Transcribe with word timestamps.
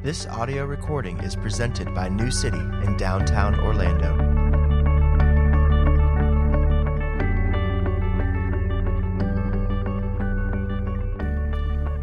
This 0.00 0.28
audio 0.28 0.64
recording 0.64 1.18
is 1.24 1.34
presented 1.34 1.92
by 1.92 2.08
New 2.08 2.30
City 2.30 2.56
in 2.56 2.96
downtown 2.96 3.58
Orlando. 3.58 4.16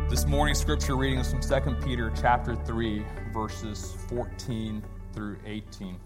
This 0.10 0.26
morning's 0.26 0.60
scripture 0.60 0.98
reading 0.98 1.20
is 1.20 1.32
from 1.32 1.40
2 1.40 1.76
Peter 1.86 2.12
chapter 2.20 2.58
3 2.58 3.06
verses 3.34 3.96
14 4.10 4.84
through 5.14 5.38
18. 5.46 5.98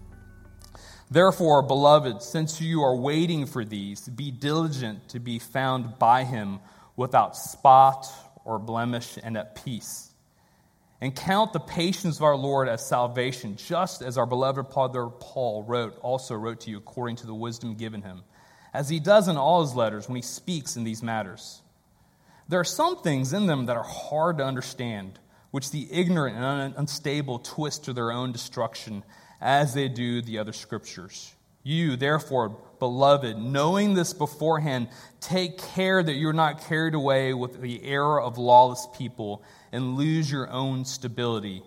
Therefore, 1.10 1.60
beloved, 1.60 2.22
since 2.22 2.60
you 2.60 2.82
are 2.82 2.94
waiting 2.94 3.46
for 3.46 3.64
these, 3.64 4.08
be 4.08 4.30
diligent 4.30 5.08
to 5.08 5.18
be 5.18 5.40
found 5.40 5.98
by 5.98 6.22
him 6.22 6.60
without 6.94 7.36
spot 7.36 8.06
or 8.44 8.60
blemish 8.60 9.18
and 9.20 9.36
at 9.36 9.56
peace 9.56 10.09
and 11.00 11.14
count 11.16 11.52
the 11.52 11.60
patience 11.60 12.16
of 12.16 12.22
our 12.22 12.36
Lord 12.36 12.68
as 12.68 12.86
salvation, 12.86 13.56
just 13.56 14.02
as 14.02 14.18
our 14.18 14.26
beloved 14.26 14.68
brother 14.70 15.06
Paul 15.06 15.62
wrote, 15.62 15.98
also 16.00 16.34
wrote 16.34 16.60
to 16.60 16.70
you 16.70 16.76
according 16.76 17.16
to 17.16 17.26
the 17.26 17.34
wisdom 17.34 17.74
given 17.74 18.02
him, 18.02 18.22
as 18.74 18.88
he 18.88 19.00
does 19.00 19.26
in 19.26 19.36
all 19.36 19.62
his 19.62 19.74
letters 19.74 20.08
when 20.08 20.16
he 20.16 20.22
speaks 20.22 20.76
in 20.76 20.84
these 20.84 21.02
matters. 21.02 21.62
There 22.48 22.60
are 22.60 22.64
some 22.64 23.00
things 23.02 23.32
in 23.32 23.46
them 23.46 23.66
that 23.66 23.76
are 23.76 23.84
hard 23.84 24.38
to 24.38 24.44
understand, 24.44 25.18
which 25.50 25.70
the 25.70 25.88
ignorant 25.90 26.36
and 26.36 26.74
unstable 26.76 27.38
twist 27.38 27.84
to 27.84 27.92
their 27.92 28.12
own 28.12 28.32
destruction, 28.32 29.04
as 29.40 29.72
they 29.72 29.88
do 29.88 30.20
the 30.20 30.38
other 30.38 30.52
scriptures. 30.52 31.34
You, 31.62 31.96
therefore, 31.96 32.56
beloved, 32.78 33.36
knowing 33.38 33.94
this 33.94 34.12
beforehand, 34.12 34.88
take 35.20 35.58
care 35.58 36.02
that 36.02 36.14
you're 36.14 36.32
not 36.32 36.66
carried 36.66 36.94
away 36.94 37.34
with 37.34 37.60
the 37.60 37.84
error 37.84 38.20
of 38.20 38.38
lawless 38.38 38.88
people 38.96 39.42
and 39.70 39.96
lose 39.96 40.30
your 40.30 40.50
own 40.50 40.84
stability, 40.84 41.62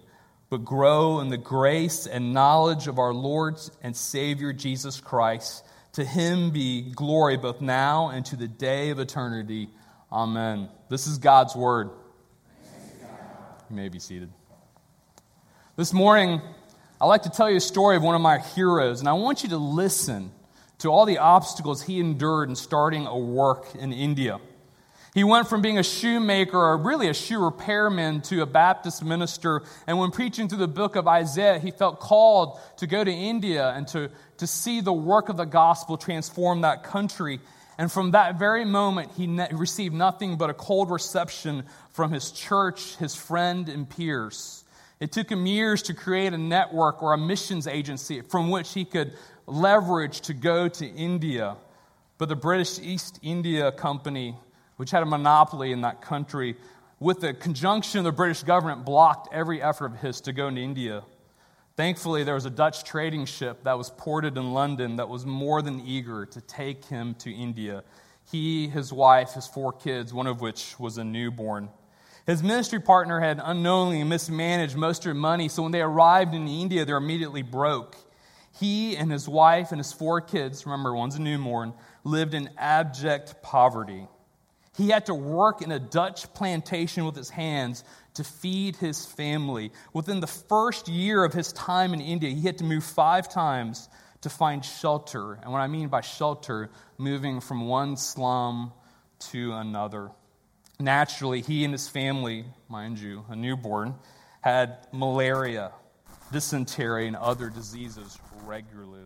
but 0.50 0.66
grow 0.66 1.20
in 1.20 1.30
the 1.30 1.38
grace 1.38 2.08
and 2.08 2.34
knowledge 2.34 2.88
of 2.88 2.98
our 2.98 3.14
Lord 3.14 3.60
and 3.82 3.96
Savior 3.96 4.52
Jesus 4.52 5.00
Christ. 5.00 5.64
To 5.94 6.04
him 6.04 6.50
be 6.50 6.92
glory 6.92 7.38
both 7.38 7.62
now 7.62 8.10
and 8.10 8.26
to 8.26 8.36
the 8.36 8.48
day 8.48 8.90
of 8.90 8.98
eternity. 8.98 9.70
Amen. 10.12 10.70
This 10.90 11.06
is 11.06 11.20
God's 11.20 11.56
word. 11.56 11.92
You 13.70 13.76
may 13.76 13.90
be 13.90 14.00
seated. 14.00 14.32
This 15.76 15.94
morning, 15.94 16.42
I'd 17.04 17.08
like 17.08 17.24
to 17.24 17.30
tell 17.30 17.52
you 17.52 17.58
a 17.58 17.60
story 17.60 17.98
of 17.98 18.02
one 18.02 18.16
of 18.16 18.22
my 18.22 18.38
heroes, 18.40 19.02
and 19.02 19.10
I 19.10 19.12
want 19.12 19.44
you 19.44 19.50
to 19.50 19.58
listen 19.58 20.32
to 20.78 20.90
all 20.90 21.06
the 21.06 21.18
obstacles 21.18 21.82
he 21.82 22.00
endured 22.00 22.48
in 22.48 22.56
starting 22.56 23.08
a 23.08 23.18
work 23.18 23.76
in 23.76 23.92
India. 23.92 24.40
He 25.14 25.26
went 25.26 25.50
from 25.50 25.62
being 25.62 25.78
a 25.78 25.84
shoemaker, 25.84 26.58
or 26.58 26.78
really 26.78 27.10
a 27.10 27.14
shoe 27.14 27.44
repairman, 27.44 28.22
to 28.22 28.42
a 28.42 28.46
Baptist 28.46 29.04
minister. 29.04 29.64
And 29.86 30.00
when 30.00 30.12
preaching 30.12 30.48
through 30.48 30.60
the 30.60 30.68
book 30.70 30.96
of 30.96 31.06
Isaiah, 31.06 31.60
he 31.60 31.72
felt 31.72 32.00
called 32.00 32.58
to 32.78 32.88
go 32.88 33.04
to 33.04 33.12
India 33.12 33.68
and 33.72 33.86
to, 33.90 34.10
to 34.38 34.48
see 34.48 34.80
the 34.80 34.94
work 34.94 35.28
of 35.28 35.36
the 35.36 35.44
gospel 35.44 35.98
transform 35.98 36.62
that 36.62 36.86
country. 36.86 37.42
And 37.78 37.92
from 37.92 38.12
that 38.12 38.40
very 38.40 38.64
moment, 38.64 39.12
he 39.18 39.28
ne- 39.28 39.50
received 39.52 39.94
nothing 39.94 40.38
but 40.38 40.50
a 40.50 40.54
cold 40.54 40.90
reception 40.90 41.66
from 41.90 42.14
his 42.14 42.32
church, 42.32 42.96
his 42.96 43.14
friend, 43.14 43.68
and 43.68 43.90
peers. 43.90 44.63
It 45.04 45.12
took 45.12 45.30
him 45.30 45.46
years 45.46 45.82
to 45.84 45.94
create 45.94 46.32
a 46.32 46.38
network 46.38 47.04
or 47.04 47.12
a 47.12 47.18
missions 47.18 47.68
agency 47.68 48.22
from 48.22 48.50
which 48.50 48.74
he 48.74 48.86
could 48.86 49.12
leverage 49.46 50.22
to 50.22 50.34
go 50.34 50.70
to 50.70 50.88
India. 50.88 51.58
But 52.18 52.30
the 52.30 52.38
British 52.38 52.80
East 52.80 53.20
India 53.22 53.74
Company 53.74 54.38
which 54.78 54.92
had 54.92 55.04
a 55.04 55.06
monopoly 55.06 55.72
in 55.72 55.82
that 55.82 56.02
country, 56.02 56.56
with 57.00 57.20
the 57.20 57.34
conjunction 57.34 58.00
of 58.00 58.06
the 58.06 58.12
British 58.12 58.44
government, 58.44 58.86
blocked 58.86 59.34
every 59.34 59.62
effort 59.62 59.88
of 59.88 59.98
his 59.98 60.22
to 60.22 60.34
go 60.34 60.50
to 60.50 60.62
India. 60.62 61.04
Thankfully, 61.76 62.24
there 62.24 62.36
was 62.36 62.46
a 62.46 62.50
Dutch 62.50 62.84
trading 62.84 63.26
ship 63.26 63.64
that 63.64 63.78
was 63.78 63.90
ported 63.90 64.38
in 64.38 64.54
London 64.54 64.96
that 64.98 65.10
was 65.10 65.26
more 65.26 65.62
than 65.62 65.82
eager 65.82 66.26
to 66.28 66.42
take 66.42 66.86
him 66.86 67.14
to 67.16 67.34
India. 67.34 67.84
He, 68.32 68.68
his 68.70 68.94
wife, 68.94 69.34
his 69.34 69.48
four 69.48 69.74
kids, 69.74 70.14
one 70.14 70.28
of 70.28 70.40
which 70.40 70.80
was 70.80 70.98
a 70.98 71.04
newborn. 71.04 71.70
His 72.26 72.42
ministry 72.42 72.80
partner 72.80 73.20
had 73.20 73.42
unknowingly 73.44 74.04
mismanaged 74.04 74.78
most 74.78 75.00
of 75.00 75.06
their 75.06 75.14
money, 75.14 75.50
so 75.50 75.64
when 75.64 75.74
they 75.74 75.82
arrived 75.82 76.34
in 76.34 76.48
India, 76.48 76.86
they're 76.86 76.98
immediately 76.98 77.42
broke. 77.42 77.98
He 78.60 78.96
and 78.96 79.12
his 79.12 79.28
wife 79.28 79.72
and 79.72 79.80
his 79.80 79.92
four 79.92 80.22
kids, 80.22 80.66
remember, 80.66 80.96
one's 80.96 81.16
a 81.16 81.22
newborn, 81.22 81.74
lived 82.04 82.34
in 82.34 82.50
abject 82.58 83.42
poverty. 83.42 84.08
He 84.78 84.90
had 84.90 85.06
to 85.08 85.14
work 85.14 85.62
in 85.62 85.72
a 85.72 85.80
Dutch 85.80 86.34
plantation 86.34 87.06
with 87.06 87.16
his 87.16 87.30
hands 87.30 87.84
to 88.14 88.24
feed 88.24 88.78
his 88.78 89.06
family. 89.06 89.72
Within 89.92 90.20
the 90.20 90.28
first 90.28 90.88
year 90.88 91.24
of 91.24 91.34
his 91.34 91.52
time 91.54 91.94
in 91.94 92.00
India, 92.00 92.30
he 92.30 92.42
had 92.42 92.58
to 92.60 92.64
move 92.64 92.84
five 92.84 93.28
times 93.28 93.90
to 94.22 94.30
find 94.30 94.64
shelter. 94.64 95.34
And 95.34 95.52
what 95.52 95.60
I 95.60 95.68
mean 95.68 95.90
by 95.90 96.02
shelter, 96.02 96.72
moving 96.98 97.42
from 97.42 97.68
one 97.68 97.98
slum 97.98 98.72
to 99.32 99.54
another. 99.54 100.12
Naturally, 100.80 101.42
he 101.42 101.64
and 101.64 101.74
his 101.74 101.88
family, 101.88 102.46
mind 102.68 103.00
you, 103.00 103.26
a 103.30 103.36
newborn, 103.36 103.96
had 104.42 104.88
malaria, 104.92 105.72
dysentery, 106.32 107.08
and 107.08 107.16
other 107.16 107.50
diseases 107.50 108.18
regularly. 108.46 109.02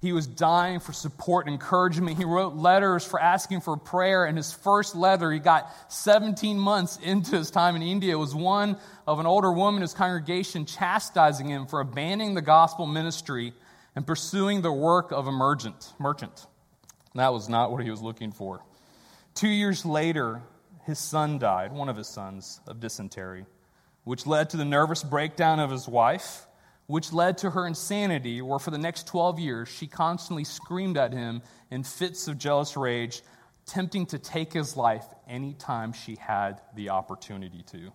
He 0.00 0.12
was 0.12 0.26
dying 0.26 0.80
for 0.80 0.92
support 0.92 1.46
and 1.46 1.54
encouragement. 1.54 2.18
He 2.18 2.26
wrote 2.26 2.54
letters 2.54 3.06
for 3.06 3.18
asking 3.18 3.62
for 3.62 3.78
prayer. 3.78 4.26
And 4.26 4.36
his 4.36 4.52
first 4.52 4.94
letter, 4.94 5.32
he 5.32 5.38
got 5.38 5.70
17 5.90 6.58
months 6.58 6.98
into 7.02 7.38
his 7.38 7.50
time 7.50 7.74
in 7.74 7.80
India, 7.80 8.18
was 8.18 8.34
one 8.34 8.76
of 9.06 9.18
an 9.18 9.24
older 9.24 9.50
woman 9.50 9.76
in 9.76 9.82
his 9.82 9.94
congregation 9.94 10.66
chastising 10.66 11.48
him 11.48 11.66
for 11.66 11.80
abandoning 11.80 12.34
the 12.34 12.42
gospel 12.42 12.86
ministry 12.86 13.54
and 13.96 14.06
pursuing 14.06 14.60
the 14.60 14.70
work 14.70 15.10
of 15.10 15.26
a 15.26 15.32
merchant. 15.32 15.94
merchant. 15.98 16.46
That 17.14 17.32
was 17.32 17.48
not 17.48 17.72
what 17.72 17.82
he 17.82 17.90
was 17.90 18.02
looking 18.02 18.30
for. 18.30 18.60
Two 19.34 19.48
years 19.48 19.84
later, 19.84 20.42
his 20.84 20.98
son 20.98 21.38
died, 21.38 21.72
one 21.72 21.88
of 21.88 21.96
his 21.96 22.08
sons, 22.08 22.60
of 22.66 22.80
dysentery, 22.80 23.46
which 24.04 24.26
led 24.26 24.50
to 24.50 24.56
the 24.56 24.64
nervous 24.64 25.02
breakdown 25.02 25.60
of 25.60 25.70
his 25.70 25.88
wife 25.88 26.46
which 26.86 27.12
led 27.12 27.38
to 27.38 27.50
her 27.50 27.66
insanity, 27.66 28.42
where 28.42 28.58
for 28.58 28.70
the 28.70 28.78
next 28.78 29.06
12 29.06 29.38
years 29.38 29.68
she 29.68 29.86
constantly 29.86 30.44
screamed 30.44 30.96
at 30.96 31.12
him 31.12 31.42
in 31.70 31.82
fits 31.82 32.28
of 32.28 32.38
jealous 32.38 32.76
rage, 32.76 33.22
tempting 33.66 34.04
to 34.06 34.18
take 34.18 34.52
his 34.52 34.76
life 34.76 35.06
anytime 35.26 35.92
she 35.92 36.16
had 36.16 36.60
the 36.74 36.90
opportunity 36.90 37.62
to. 37.62 37.90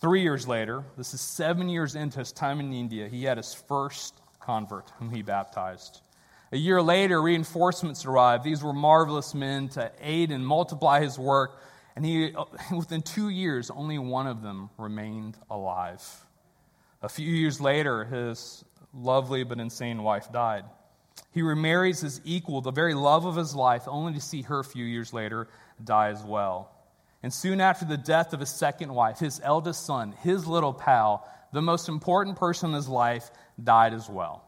Three 0.00 0.22
years 0.22 0.46
later, 0.46 0.84
this 0.98 1.14
is 1.14 1.20
seven 1.20 1.68
years 1.68 1.94
into 1.94 2.18
his 2.18 2.32
time 2.32 2.60
in 2.60 2.72
India, 2.72 3.08
he 3.08 3.24
had 3.24 3.38
his 3.38 3.54
first 3.54 4.20
convert 4.40 4.90
whom 4.98 5.10
he 5.10 5.22
baptized. 5.22 6.01
A 6.52 6.56
year 6.58 6.82
later, 6.82 7.20
reinforcements 7.20 8.04
arrived. 8.04 8.44
These 8.44 8.62
were 8.62 8.74
marvelous 8.74 9.34
men 9.34 9.70
to 9.70 9.90
aid 10.00 10.30
and 10.30 10.46
multiply 10.46 11.00
his 11.00 11.18
work. 11.18 11.58
And 11.96 12.04
he, 12.04 12.34
within 12.76 13.00
two 13.00 13.30
years, 13.30 13.70
only 13.70 13.98
one 13.98 14.26
of 14.26 14.42
them 14.42 14.68
remained 14.76 15.38
alive. 15.50 16.02
A 17.00 17.08
few 17.08 17.30
years 17.30 17.58
later, 17.58 18.04
his 18.04 18.64
lovely 18.92 19.44
but 19.44 19.60
insane 19.60 20.02
wife 20.02 20.30
died. 20.30 20.64
He 21.32 21.40
remarries 21.40 22.00
his 22.02 22.20
equal, 22.24 22.60
the 22.60 22.70
very 22.70 22.92
love 22.92 23.24
of 23.24 23.34
his 23.34 23.54
life, 23.54 23.84
only 23.86 24.12
to 24.12 24.20
see 24.20 24.42
her 24.42 24.60
a 24.60 24.64
few 24.64 24.84
years 24.84 25.14
later 25.14 25.48
die 25.82 26.10
as 26.10 26.22
well. 26.22 26.70
And 27.22 27.32
soon 27.32 27.62
after 27.62 27.86
the 27.86 27.96
death 27.96 28.34
of 28.34 28.40
his 28.40 28.50
second 28.50 28.92
wife, 28.92 29.18
his 29.18 29.40
eldest 29.42 29.86
son, 29.86 30.12
his 30.22 30.46
little 30.46 30.74
pal, 30.74 31.26
the 31.52 31.62
most 31.62 31.88
important 31.88 32.36
person 32.36 32.70
in 32.70 32.76
his 32.76 32.88
life, 32.88 33.30
died 33.62 33.94
as 33.94 34.10
well. 34.10 34.44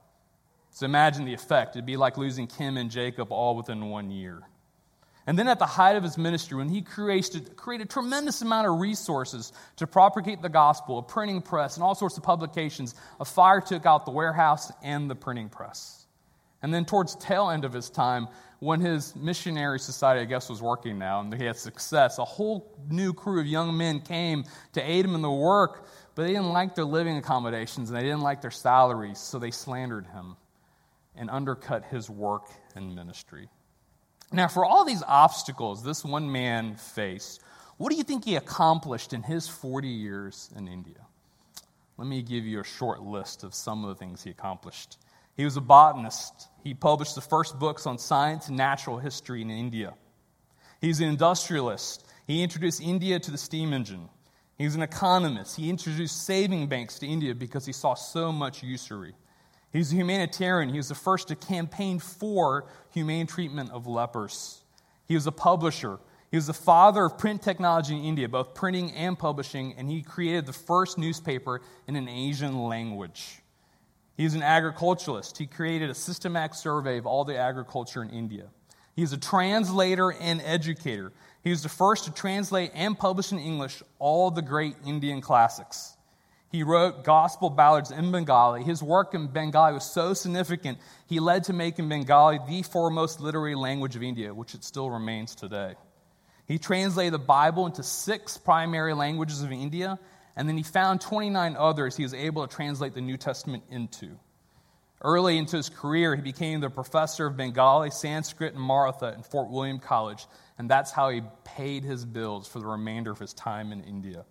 So 0.75 0.87
imagine 0.87 1.25
the 1.25 1.35
effect. 1.35 1.77
It'd 1.77 1.87
be 1.87 1.97
like 1.97 2.19
losing 2.19 2.49
Kim 2.49 2.77
and 2.77 2.91
Jacob 2.91 3.31
all 3.31 3.55
within 3.55 3.91
one 3.91 4.11
year. 4.11 4.43
And 5.25 5.39
then 5.39 5.47
at 5.47 5.61
the 5.61 5.67
height 5.67 5.95
of 5.95 6.03
his 6.03 6.19
ministry, 6.19 6.59
when 6.59 6.69
he 6.69 6.83
created, 6.83 7.57
created 7.57 7.87
a 7.87 7.89
tremendous 7.89 8.43
amount 8.43 8.67
of 8.67 8.81
resources 8.81 9.53
to 9.77 9.87
propagate 9.87 10.43
the 10.43 10.49
gospel, 10.49 10.99
a 10.99 11.03
printing 11.03 11.43
press, 11.43 11.77
and 11.77 11.85
all 11.85 11.95
sorts 11.95 12.17
of 12.17 12.25
publications, 12.25 12.97
a 13.21 13.25
fire 13.25 13.61
took 13.61 13.87
out 13.87 14.05
the 14.05 14.11
warehouse 14.11 14.73
and 14.83 15.09
the 15.09 15.15
printing 15.15 15.49
press. 15.49 16.07
And 16.61 16.75
then 16.75 16.85
towards 16.85 17.15
tail 17.15 17.51
end 17.51 17.65
of 17.65 17.73
his 17.73 17.89
time, 17.89 18.27
when 18.59 18.81
his 18.81 19.15
missionary 19.15 19.79
society, 19.79 20.23
I 20.23 20.25
guess, 20.25 20.51
was 20.51 20.61
working 20.61 20.99
now 20.99 21.21
and 21.21 21.33
he 21.33 21.45
had 21.45 21.57
success, 21.57 22.19
a 22.19 22.25
whole 22.25 22.77
new 22.91 23.13
crew 23.13 23.41
of 23.41 23.47
young 23.47 23.77
men 23.77 24.01
came 24.01 24.45
to 24.73 24.83
aid 24.83 25.05
him 25.05 25.15
in 25.15 25.23
the 25.23 25.31
work, 25.31 25.87
but 26.17 26.23
they 26.23 26.33
didn't 26.33 26.51
like 26.51 26.75
their 26.75 26.85
living 26.85 27.17
accommodations 27.17 27.91
and 27.91 27.97
they 27.97 28.03
didn't 28.03 28.23
like 28.23 28.43
their 28.43 28.51
salaries, 28.51 29.21
so 29.21 29.39
they 29.39 29.53
slandered 29.53 30.07
him 30.09 30.35
and 31.17 31.31
undercut 31.31 31.85
his 31.85 32.11
work 32.11 32.49
and 32.75 32.95
ministry. 32.95 33.49
Now, 34.33 34.49
for 34.49 34.65
all 34.65 34.85
these 34.85 35.03
obstacles 35.07 35.83
this 35.83 36.05
one 36.05 36.31
man 36.31 36.77
faced, 36.77 37.41
what 37.77 37.91
do 37.91 37.97
you 37.97 38.05
think 38.05 38.25
he 38.25 38.37
accomplished 38.37 39.13
in 39.13 39.23
his 39.23 39.49
40 39.49 39.89
years 39.89 40.51
in 40.57 40.69
India? 40.69 41.07
Let 41.97 42.09
me 42.09 42.23
give 42.23 42.45
you 42.45 42.61
a 42.61 42.65
short 42.65 43.03
list 43.03 43.45
of 43.45 43.55
some 43.55 43.85
of 43.85 43.89
the 43.89 43.95
things 43.95 44.23
he 44.23 44.31
accomplished. 44.31 44.99
He 45.37 45.45
was 45.45 45.57
a 45.57 45.61
botanist. 45.61 46.49
He 46.63 46.75
published 46.75 47.15
the 47.15 47.21
first 47.21 47.59
books 47.59 47.87
on 47.87 47.99
science 47.99 48.49
and 48.49 48.57
natural 48.57 48.99
history 48.99 49.43
in 49.43 49.51
India. 49.51 49.95
He's 50.81 51.01
an 51.01 51.09
industrialist. 51.09 52.07
He 52.27 52.43
introduced 52.43 52.81
India 52.81 53.19
to 53.19 53.31
the 53.31 53.39
steam 53.39 53.73
engine. 53.73 54.09
He 54.59 54.65
was 54.65 54.75
an 54.75 54.83
economist. 54.83 55.57
He 55.57 55.71
introduced 55.71 56.25
saving 56.25 56.69
banks 56.69 56.99
to 57.01 57.07
India 57.07 57.35
because 57.35 57.67
he 57.67 57.73
saw 57.73 57.95
so 57.95 58.31
much 58.31 58.63
usury. 58.63 59.15
He 59.75 59.79
was 59.81 59.93
a 59.93 59.97
humanitarian. 59.97 60.71
He 60.71 60.77
was 60.77 60.89
the 60.89 60.95
first 60.95 61.27
to 61.29 61.35
campaign 61.35 61.99
for 61.99 62.65
humane 62.91 63.27
treatment 63.27 63.73
of 63.73 63.89
lepers. 63.89 64.63
He 65.09 65.17
was 65.17 65.27
a 65.27 65.33
publisher. 65.33 65.99
He 66.31 66.37
was 66.37 66.47
the 66.47 66.55
father 66.55 67.07
of 67.07 67.19
print 67.19 67.43
technology 67.43 67.97
in 67.97 68.05
India, 68.05 68.29
both 68.29 68.55
printing 68.55 68.93
and 68.93 69.19
publishing, 69.19 69.75
and 69.77 69.91
he 69.91 70.01
created 70.01 70.47
the 70.47 70.53
first 70.53 70.97
newspaper 70.97 71.61
in 71.89 71.97
an 71.97 72.09
Asian 72.09 72.57
language. 72.63 73.43
He 74.17 74.23
was 74.23 74.35
an 74.35 74.45
agriculturalist. 74.45 75.39
He 75.39 75.47
created 75.49 75.91
a 75.91 75.95
systematic 75.95 76.55
survey 76.55 76.99
of 76.99 77.07
all 77.07 77.25
the 77.25 77.37
agriculture 77.37 78.01
in 78.01 78.11
India. 78.11 78.47
He 78.95 79.03
was 79.03 79.13
a 79.13 79.19
translator 79.19 80.13
and 80.13 80.41
educator. 80.43 81.11
He 81.43 81.51
was 81.51 81.65
the 81.65 81.69
first 81.69 82.05
to 82.05 82.13
translate 82.13 82.71
and 82.75 82.97
publish 82.97 83.33
in 83.33 83.41
English 83.41 83.83
all 83.99 84.31
the 84.31 84.41
great 84.41 84.77
Indian 84.87 85.21
classics. 85.21 85.97
He 86.55 86.63
wrote 86.63 87.03
gospel 87.03 87.51
ballads 87.51 87.91
in 87.91 88.13
Bengali. 88.13 88.63
His 88.63 88.81
work 88.81 89.13
in 89.13 89.27
Bengali 89.27 89.75
was 89.75 89.91
so 89.91 90.15
significant, 90.15 90.79
he 91.09 91.19
led 91.19 91.43
to 91.45 91.53
making 91.53 91.89
Bengali 91.89 92.39
the 92.47 92.63
foremost 92.63 93.19
literary 93.21 93.57
language 93.57 93.97
of 93.97 94.05
India, 94.05 94.33
which 94.33 94.55
it 94.55 94.63
still 94.63 94.89
remains 94.89 95.35
today. 95.35 95.75
He 96.47 96.59
translated 96.59 97.13
the 97.13 97.19
Bible 97.19 97.67
into 97.67 97.83
six 97.83 98.37
primary 98.37 98.95
languages 98.95 99.43
of 99.43 99.51
India, 99.51 99.99
and 100.37 100.49
then 100.49 100.57
he 100.57 100.63
found 100.63 101.01
29 101.01 101.57
others 101.59 101.97
he 101.97 102.05
was 102.05 102.15
able 102.15 102.47
to 102.47 102.55
translate 102.55 102.95
the 102.95 103.01
New 103.01 103.17
Testament 103.17 103.65
into. 103.69 104.17
Early 105.03 105.39
into 105.39 105.57
his 105.57 105.69
career, 105.69 106.15
he 106.15 106.23
became 106.23 106.61
the 106.61 106.71
professor 106.71 107.27
of 107.27 107.37
Bengali, 107.37 107.91
Sanskrit, 107.91 108.55
and 108.55 108.63
Maratha 108.63 109.13
in 109.13 109.25
Fort 109.25 109.51
William 109.51 109.81
College, 109.81 110.25
and 110.57 110.71
that's 110.71 110.93
how 110.93 111.09
he 111.09 111.21
paid 111.43 111.83
his 111.83 112.05
bills 112.05 112.47
for 112.47 112.61
the 112.61 112.67
remainder 112.67 113.11
of 113.11 113.19
his 113.19 113.33
time 113.33 113.73
in 113.73 113.83
India. 113.83 114.25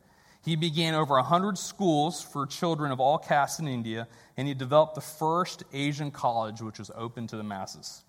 He 0.44 0.56
began 0.58 0.94
over 0.94 1.16
100 1.16 1.58
schools 1.58 2.22
for 2.22 2.46
children 2.46 2.92
of 2.92 3.00
all 3.00 3.18
castes 3.18 3.60
in 3.60 3.68
India, 3.68 4.08
and 4.36 4.48
he 4.48 4.54
developed 4.54 4.96
the 4.96 5.02
first 5.02 5.64
Asian 5.72 6.12
college 6.12 6.62
which 6.62 6.80
was 6.80 6.92
open 6.96 7.28
to 7.28 7.38
the 7.38 7.44
masses. 7.44 8.04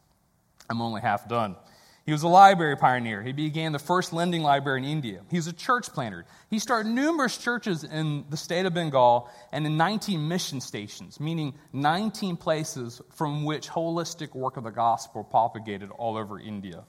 I'm 0.69 0.83
only 0.83 1.01
half 1.01 1.29
done. 1.29 1.57
He 2.07 2.13
was 2.13 2.23
a 2.23 2.29
library 2.29 2.77
pioneer. 2.77 3.23
He 3.23 3.33
began 3.33 3.73
the 3.73 3.79
first 3.79 4.13
lending 4.13 4.43
library 4.43 4.81
in 4.81 4.85
India. 4.85 5.23
He 5.31 5.37
was 5.37 5.47
a 5.47 5.55
church 5.55 5.91
planter. 5.91 6.27
He 6.51 6.59
started 6.59 6.91
numerous 6.91 7.39
churches 7.39 7.83
in 7.83 8.27
the 8.29 8.37
state 8.37 8.67
of 8.67 8.75
Bengal 8.75 9.31
and 9.53 9.65
in 9.65 9.79
19 9.79 10.29
mission 10.29 10.61
stations, 10.61 11.19
meaning 11.19 11.55
19 11.73 12.37
places 12.37 13.01
from 13.15 13.45
which 13.45 13.69
holistic 13.69 14.35
work 14.35 14.59
of 14.59 14.65
the 14.65 14.71
gospel 14.71 15.25
propagated 15.25 15.91
all 15.93 16.19
over 16.19 16.39
India. 16.39 16.85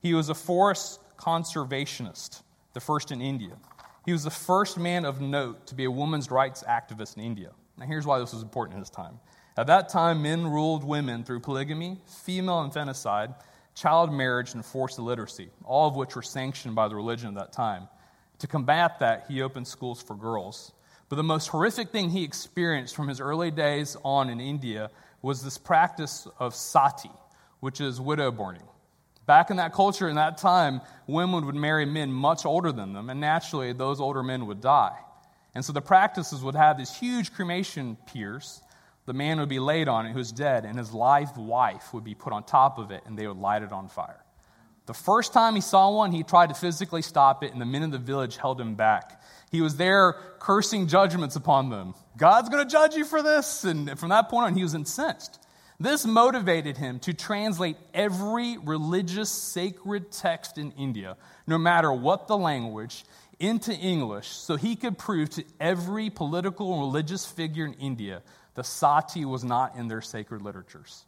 He 0.00 0.14
was 0.14 0.28
a 0.28 0.34
forest 0.34 1.00
conservationist, 1.16 2.42
the 2.72 2.80
first 2.80 3.10
in 3.10 3.20
India. 3.20 3.56
He 4.04 4.12
was 4.12 4.24
the 4.24 4.30
first 4.30 4.78
man 4.78 5.04
of 5.04 5.20
note 5.20 5.66
to 5.68 5.74
be 5.74 5.84
a 5.84 5.90
woman's 5.90 6.30
rights 6.30 6.64
activist 6.68 7.16
in 7.16 7.22
India. 7.22 7.50
Now, 7.78 7.86
here's 7.86 8.06
why 8.06 8.18
this 8.18 8.32
was 8.32 8.42
important 8.42 8.74
in 8.74 8.80
his 8.80 8.90
time. 8.90 9.20
At 9.56 9.68
that 9.68 9.88
time, 9.88 10.22
men 10.22 10.46
ruled 10.46 10.82
women 10.82 11.24
through 11.24 11.40
polygamy, 11.40 12.00
female 12.24 12.62
infanticide, 12.62 13.34
child 13.74 14.12
marriage, 14.12 14.54
and 14.54 14.64
forced 14.64 14.98
illiteracy, 14.98 15.50
all 15.64 15.88
of 15.88 15.94
which 15.94 16.16
were 16.16 16.22
sanctioned 16.22 16.74
by 16.74 16.88
the 16.88 16.96
religion 16.96 17.28
of 17.28 17.34
that 17.34 17.52
time. 17.52 17.88
To 18.40 18.46
combat 18.46 18.98
that, 18.98 19.26
he 19.28 19.40
opened 19.42 19.68
schools 19.68 20.02
for 20.02 20.16
girls. 20.16 20.72
But 21.08 21.16
the 21.16 21.22
most 21.22 21.48
horrific 21.48 21.90
thing 21.90 22.10
he 22.10 22.24
experienced 22.24 22.96
from 22.96 23.08
his 23.08 23.20
early 23.20 23.50
days 23.50 23.96
on 24.04 24.30
in 24.30 24.40
India 24.40 24.90
was 25.20 25.42
this 25.42 25.58
practice 25.58 26.26
of 26.38 26.54
sati, 26.54 27.10
which 27.60 27.80
is 27.80 28.00
widow 28.00 28.32
burning. 28.32 28.62
Back 29.26 29.50
in 29.50 29.58
that 29.58 29.72
culture, 29.72 30.08
in 30.08 30.16
that 30.16 30.38
time, 30.38 30.80
women 31.06 31.46
would 31.46 31.54
marry 31.54 31.86
men 31.86 32.12
much 32.12 32.44
older 32.44 32.72
than 32.72 32.92
them, 32.92 33.08
and 33.08 33.20
naturally, 33.20 33.72
those 33.72 34.00
older 34.00 34.22
men 34.22 34.46
would 34.46 34.60
die. 34.60 34.98
And 35.54 35.64
so 35.64 35.72
the 35.72 35.80
practices 35.80 36.42
would 36.42 36.56
have 36.56 36.78
these 36.78 36.94
huge 36.94 37.32
cremation 37.32 37.96
piers. 38.06 38.62
The 39.06 39.12
man 39.12 39.38
would 39.38 39.48
be 39.48 39.58
laid 39.58 39.88
on 39.88 40.06
it 40.06 40.12
who's 40.12 40.32
dead, 40.32 40.64
and 40.64 40.78
his 40.78 40.92
live 40.92 41.36
wife 41.36 41.92
would 41.92 42.04
be 42.04 42.14
put 42.14 42.32
on 42.32 42.44
top 42.44 42.78
of 42.78 42.90
it, 42.90 43.02
and 43.06 43.18
they 43.18 43.26
would 43.26 43.36
light 43.36 43.62
it 43.62 43.72
on 43.72 43.88
fire. 43.88 44.24
The 44.86 44.94
first 44.94 45.32
time 45.32 45.54
he 45.54 45.60
saw 45.60 45.90
one, 45.90 46.10
he 46.10 46.24
tried 46.24 46.48
to 46.48 46.54
physically 46.54 47.02
stop 47.02 47.44
it, 47.44 47.52
and 47.52 47.60
the 47.60 47.66
men 47.66 47.84
in 47.84 47.90
the 47.90 47.98
village 47.98 48.36
held 48.36 48.60
him 48.60 48.74
back. 48.74 49.22
He 49.52 49.60
was 49.60 49.76
there 49.76 50.14
cursing 50.40 50.88
judgments 50.88 51.36
upon 51.36 51.68
them. 51.68 51.94
God's 52.16 52.48
going 52.48 52.66
to 52.66 52.70
judge 52.70 52.94
you 52.94 53.04
for 53.04 53.22
this. 53.22 53.64
And 53.64 53.98
from 53.98 54.08
that 54.08 54.28
point 54.28 54.46
on, 54.46 54.56
he 54.56 54.62
was 54.62 54.74
incensed. 54.74 55.38
This 55.82 56.06
motivated 56.06 56.76
him 56.76 57.00
to 57.00 57.12
translate 57.12 57.76
every 57.92 58.56
religious 58.56 59.30
sacred 59.30 60.12
text 60.12 60.56
in 60.56 60.70
India, 60.78 61.16
no 61.44 61.58
matter 61.58 61.92
what 61.92 62.28
the 62.28 62.36
language, 62.36 63.04
into 63.40 63.74
English 63.74 64.28
so 64.28 64.54
he 64.54 64.76
could 64.76 64.96
prove 64.96 65.30
to 65.30 65.44
every 65.58 66.08
political 66.08 66.72
and 66.72 66.80
religious 66.80 67.26
figure 67.26 67.66
in 67.66 67.74
India 67.74 68.22
the 68.54 68.62
sati 68.62 69.24
was 69.24 69.42
not 69.42 69.74
in 69.74 69.88
their 69.88 70.00
sacred 70.00 70.40
literatures. 70.40 71.04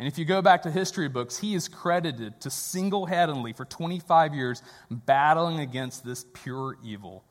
And 0.00 0.08
if 0.08 0.18
you 0.18 0.24
go 0.24 0.42
back 0.42 0.62
to 0.62 0.70
history 0.72 1.08
books, 1.08 1.38
he 1.38 1.54
is 1.54 1.68
credited 1.68 2.40
to 2.40 2.50
single 2.50 3.06
handedly 3.06 3.52
for 3.52 3.64
25 3.64 4.34
years 4.34 4.60
battling 4.90 5.60
against 5.60 6.04
this 6.04 6.24
pure 6.32 6.76
evil, 6.82 7.22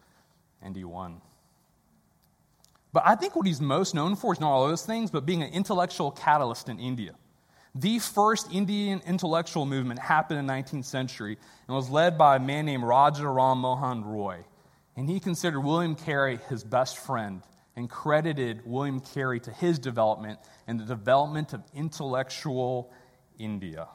and 0.62 0.78
he 0.78 0.86
won. 0.86 1.20
But 2.96 3.04
I 3.06 3.16
think 3.16 3.36
what 3.36 3.46
he's 3.46 3.60
most 3.60 3.94
known 3.94 4.16
for 4.16 4.32
is 4.32 4.40
not 4.40 4.50
all 4.50 4.70
those 4.70 4.86
things, 4.86 5.12
but 5.12 5.26
being 5.26 5.44
an 5.44 5.52
intellectual 5.52 6.12
catalyst 6.12 6.70
in 6.70 6.80
India. 6.80 7.12
The 7.76 8.00
first 8.00 8.54
Indian 8.54 9.02
intellectual 9.06 9.66
movement 9.66 10.00
happened 10.00 10.40
in 10.40 10.48
the 10.48 10.54
19th 10.54 10.86
century 10.86 11.38
and 11.68 11.76
was 11.76 11.90
led 11.90 12.18
by 12.18 12.38
a 12.38 12.40
man 12.40 12.66
named 12.66 12.86
Raja 12.86 13.28
Ram 13.28 13.58
Mohan 13.58 14.06
Roy. 14.06 14.46
And 14.96 15.10
he 15.10 15.20
considered 15.20 15.60
William 15.60 15.96
Carey 15.96 16.40
his 16.48 16.64
best 16.64 16.98
friend 16.98 17.42
and 17.76 17.90
credited 17.90 18.62
William 18.66 19.02
Carey 19.02 19.42
to 19.42 19.52
his 19.52 19.78
development 19.78 20.40
and 20.66 20.80
the 20.80 20.86
development 20.86 21.52
of 21.52 21.64
intellectual 21.74 22.94
India. 23.38 23.90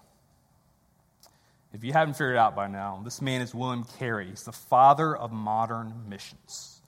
If 1.72 1.84
you 1.84 1.94
haven't 1.94 2.14
figured 2.18 2.34
it 2.34 2.38
out 2.38 2.54
by 2.54 2.66
now, 2.66 3.00
this 3.02 3.22
man 3.22 3.40
is 3.40 3.54
William 3.54 3.84
Carey. 3.98 4.28
He's 4.28 4.44
the 4.44 4.52
father 4.52 5.16
of 5.16 5.32
modern 5.32 6.06
missions. 6.06 6.79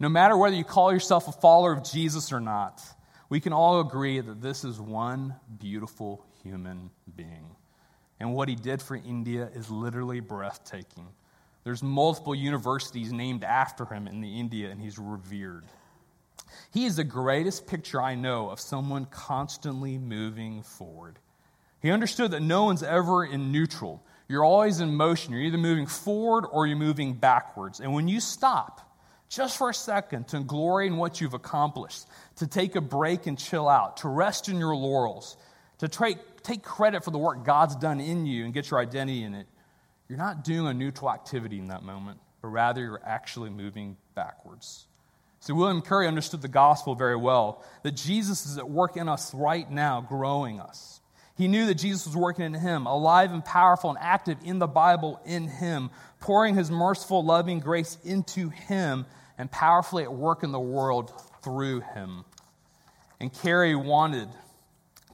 No 0.00 0.08
matter 0.08 0.36
whether 0.36 0.54
you 0.54 0.64
call 0.64 0.92
yourself 0.92 1.26
a 1.26 1.32
follower 1.32 1.72
of 1.72 1.82
Jesus 1.82 2.32
or 2.32 2.40
not, 2.40 2.80
we 3.28 3.40
can 3.40 3.52
all 3.52 3.80
agree 3.80 4.20
that 4.20 4.40
this 4.40 4.64
is 4.64 4.80
one 4.80 5.34
beautiful 5.58 6.24
human 6.42 6.90
being. 7.16 7.56
And 8.20 8.34
what 8.34 8.48
he 8.48 8.54
did 8.54 8.80
for 8.80 8.96
India 8.96 9.50
is 9.54 9.70
literally 9.70 10.20
breathtaking. 10.20 11.06
There's 11.64 11.82
multiple 11.82 12.34
universities 12.34 13.12
named 13.12 13.44
after 13.44 13.84
him 13.84 14.06
in 14.06 14.20
the 14.20 14.38
India, 14.38 14.70
and 14.70 14.80
he's 14.80 14.98
revered. 14.98 15.64
He 16.72 16.86
is 16.86 16.96
the 16.96 17.04
greatest 17.04 17.66
picture 17.66 18.00
I 18.00 18.14
know 18.14 18.50
of 18.50 18.60
someone 18.60 19.04
constantly 19.06 19.98
moving 19.98 20.62
forward. 20.62 21.18
He 21.80 21.90
understood 21.90 22.30
that 22.30 22.42
no 22.42 22.64
one's 22.64 22.82
ever 22.82 23.24
in 23.24 23.52
neutral. 23.52 24.02
You're 24.28 24.44
always 24.44 24.80
in 24.80 24.94
motion. 24.94 25.32
You're 25.32 25.42
either 25.42 25.58
moving 25.58 25.86
forward 25.86 26.46
or 26.50 26.66
you're 26.66 26.76
moving 26.76 27.14
backwards. 27.14 27.80
And 27.80 27.92
when 27.92 28.08
you 28.08 28.20
stop, 28.20 28.87
just 29.28 29.58
for 29.58 29.70
a 29.70 29.74
second 29.74 30.28
to 30.28 30.40
glory 30.40 30.86
in 30.86 30.96
what 30.96 31.20
you've 31.20 31.34
accomplished, 31.34 32.06
to 32.36 32.46
take 32.46 32.76
a 32.76 32.80
break 32.80 33.26
and 33.26 33.38
chill 33.38 33.68
out, 33.68 33.98
to 33.98 34.08
rest 34.08 34.48
in 34.48 34.58
your 34.58 34.74
laurels, 34.74 35.36
to 35.78 35.88
take, 35.88 36.42
take 36.42 36.62
credit 36.62 37.04
for 37.04 37.10
the 37.10 37.18
work 37.18 37.44
God's 37.44 37.76
done 37.76 38.00
in 38.00 38.26
you 38.26 38.44
and 38.44 38.54
get 38.54 38.70
your 38.70 38.80
identity 38.80 39.22
in 39.22 39.34
it, 39.34 39.46
you're 40.08 40.18
not 40.18 40.44
doing 40.44 40.66
a 40.66 40.74
neutral 40.74 41.10
activity 41.10 41.58
in 41.58 41.68
that 41.68 41.82
moment, 41.82 42.18
but 42.40 42.48
rather 42.48 42.80
you're 42.80 43.02
actually 43.04 43.50
moving 43.50 43.96
backwards. 44.14 44.86
See, 45.40 45.52
William 45.52 45.82
Carey 45.82 46.08
understood 46.08 46.42
the 46.42 46.48
gospel 46.48 46.94
very 46.94 47.16
well 47.16 47.62
that 47.82 47.92
Jesus 47.92 48.46
is 48.46 48.58
at 48.58 48.68
work 48.68 48.96
in 48.96 49.08
us 49.08 49.32
right 49.34 49.70
now, 49.70 50.00
growing 50.00 50.58
us. 50.58 50.97
He 51.38 51.46
knew 51.46 51.66
that 51.66 51.76
Jesus 51.76 52.04
was 52.04 52.16
working 52.16 52.44
in 52.44 52.54
him, 52.54 52.86
alive 52.86 53.32
and 53.32 53.44
powerful 53.44 53.90
and 53.90 53.98
active 54.00 54.38
in 54.44 54.58
the 54.58 54.66
Bible 54.66 55.20
in 55.24 55.46
him, 55.46 55.90
pouring 56.18 56.56
his 56.56 56.68
merciful, 56.68 57.24
loving 57.24 57.60
grace 57.60 57.96
into 58.04 58.48
him 58.48 59.06
and 59.38 59.48
powerfully 59.48 60.02
at 60.02 60.12
work 60.12 60.42
in 60.42 60.50
the 60.50 60.58
world 60.58 61.12
through 61.44 61.80
him. 61.94 62.24
And 63.20 63.32
Carey 63.32 63.76
wanted 63.76 64.28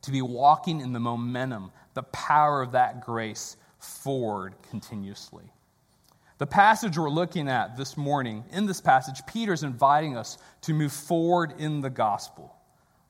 to 0.01 0.11
be 0.11 0.23
walking 0.23 0.81
in 0.81 0.95
the 0.95 1.01
momentum, 1.01 1.71
the 1.93 2.03
power 2.05 2.63
of 2.63 2.73
that 2.73 3.05
grace 3.05 3.59
forward 3.79 4.55
continuously. 4.71 5.45
The 6.39 6.47
passage 6.47 6.97
we're 6.97 7.11
looking 7.11 7.49
at 7.49 7.77
this 7.77 7.99
morning, 7.99 8.45
in 8.51 8.65
this 8.65 8.81
passage, 8.81 9.21
Peter's 9.27 9.63
inviting 9.63 10.17
us 10.17 10.39
to 10.63 10.73
move 10.73 10.93
forward 10.93 11.53
in 11.59 11.83
the 11.83 11.91
gospel. 11.91 12.54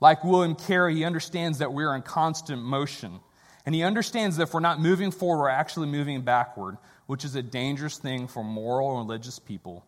Like 0.05 0.23
William 0.23 0.55
Carey, 0.55 0.97
he 0.97 1.05
understands 1.05 1.61
that 1.61 1.73
we're 1.73 1.97
in 1.97 2.03
constant 2.03 2.63
motion. 2.63 3.21
And 3.65 3.75
he 3.75 3.83
understands 3.83 4.37
that 4.37 4.43
if 4.43 4.53
we're 4.53 4.61
not 4.61 4.79
moving 4.79 5.11
forward, 5.11 5.41
we're 5.41 5.49
actually 5.49 5.87
moving 5.87 6.21
backward, 6.21 6.77
which 7.07 7.25
is 7.25 7.35
a 7.37 7.43
dangerous 7.43 7.97
thing 7.97 8.29
for 8.29 8.45
moral 8.45 9.01
and 9.01 9.09
religious 9.09 9.39
people 9.39 9.83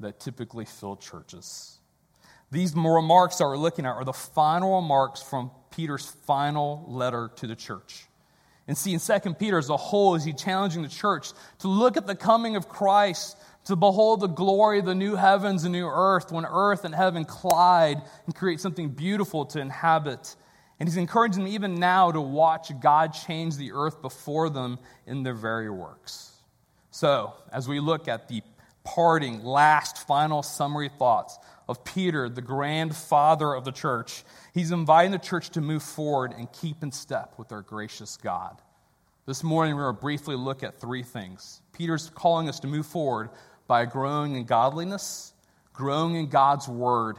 that 0.00 0.18
typically 0.18 0.64
fill 0.64 0.96
churches. 0.96 1.78
These 2.50 2.74
remarks 2.74 3.36
that 3.36 3.44
we're 3.44 3.56
looking 3.56 3.86
at 3.86 3.92
are 3.92 4.04
the 4.04 4.12
final 4.12 4.74
remarks 4.80 5.22
from 5.22 5.52
Peter's 5.70 6.06
final 6.26 6.84
letter 6.88 7.30
to 7.36 7.46
the 7.46 7.54
church. 7.54 8.06
And 8.66 8.76
see, 8.76 8.94
in 8.94 8.98
2 8.98 9.34
Peter 9.34 9.58
as 9.58 9.70
a 9.70 9.76
whole, 9.76 10.16
is 10.16 10.24
he 10.24 10.32
challenging 10.32 10.82
the 10.82 10.88
church 10.88 11.30
to 11.60 11.68
look 11.68 11.96
at 11.96 12.08
the 12.08 12.16
coming 12.16 12.56
of 12.56 12.68
Christ 12.68 13.36
to 13.64 13.76
behold 13.76 14.20
the 14.20 14.26
glory 14.26 14.80
of 14.80 14.84
the 14.84 14.94
new 14.94 15.14
heavens 15.14 15.64
and 15.64 15.72
new 15.72 15.86
earth 15.86 16.32
when 16.32 16.44
earth 16.44 16.84
and 16.84 16.94
heaven 16.94 17.24
collide 17.24 18.02
and 18.26 18.34
create 18.34 18.60
something 18.60 18.88
beautiful 18.88 19.46
to 19.46 19.60
inhabit. 19.60 20.34
And 20.80 20.88
he's 20.88 20.96
encouraging 20.96 21.44
them 21.44 21.52
even 21.52 21.76
now 21.76 22.10
to 22.10 22.20
watch 22.20 22.72
God 22.80 23.08
change 23.08 23.56
the 23.56 23.72
earth 23.72 24.02
before 24.02 24.50
them 24.50 24.78
in 25.06 25.22
their 25.22 25.34
very 25.34 25.70
works. 25.70 26.32
So, 26.90 27.34
as 27.52 27.68
we 27.68 27.78
look 27.78 28.08
at 28.08 28.28
the 28.28 28.42
parting, 28.84 29.44
last, 29.44 30.06
final 30.06 30.42
summary 30.42 30.90
thoughts 30.98 31.38
of 31.68 31.84
Peter, 31.84 32.28
the 32.28 32.42
grandfather 32.42 33.54
of 33.54 33.64
the 33.64 33.72
church, 33.72 34.24
he's 34.52 34.72
inviting 34.72 35.12
the 35.12 35.18
church 35.18 35.50
to 35.50 35.60
move 35.60 35.82
forward 35.82 36.34
and 36.36 36.52
keep 36.52 36.82
in 36.82 36.90
step 36.90 37.34
with 37.38 37.52
our 37.52 37.62
gracious 37.62 38.16
God. 38.16 38.60
This 39.24 39.44
morning, 39.44 39.76
we're 39.76 39.84
going 39.84 39.94
to 39.94 40.00
briefly 40.00 40.34
look 40.34 40.64
at 40.64 40.80
three 40.80 41.04
things. 41.04 41.62
Peter's 41.72 42.10
calling 42.10 42.48
us 42.48 42.58
to 42.60 42.66
move 42.66 42.86
forward 42.86 43.30
by 43.66 43.84
growing 43.84 44.36
in 44.36 44.44
godliness, 44.44 45.32
growing 45.72 46.16
in 46.16 46.28
God's 46.28 46.68
word, 46.68 47.16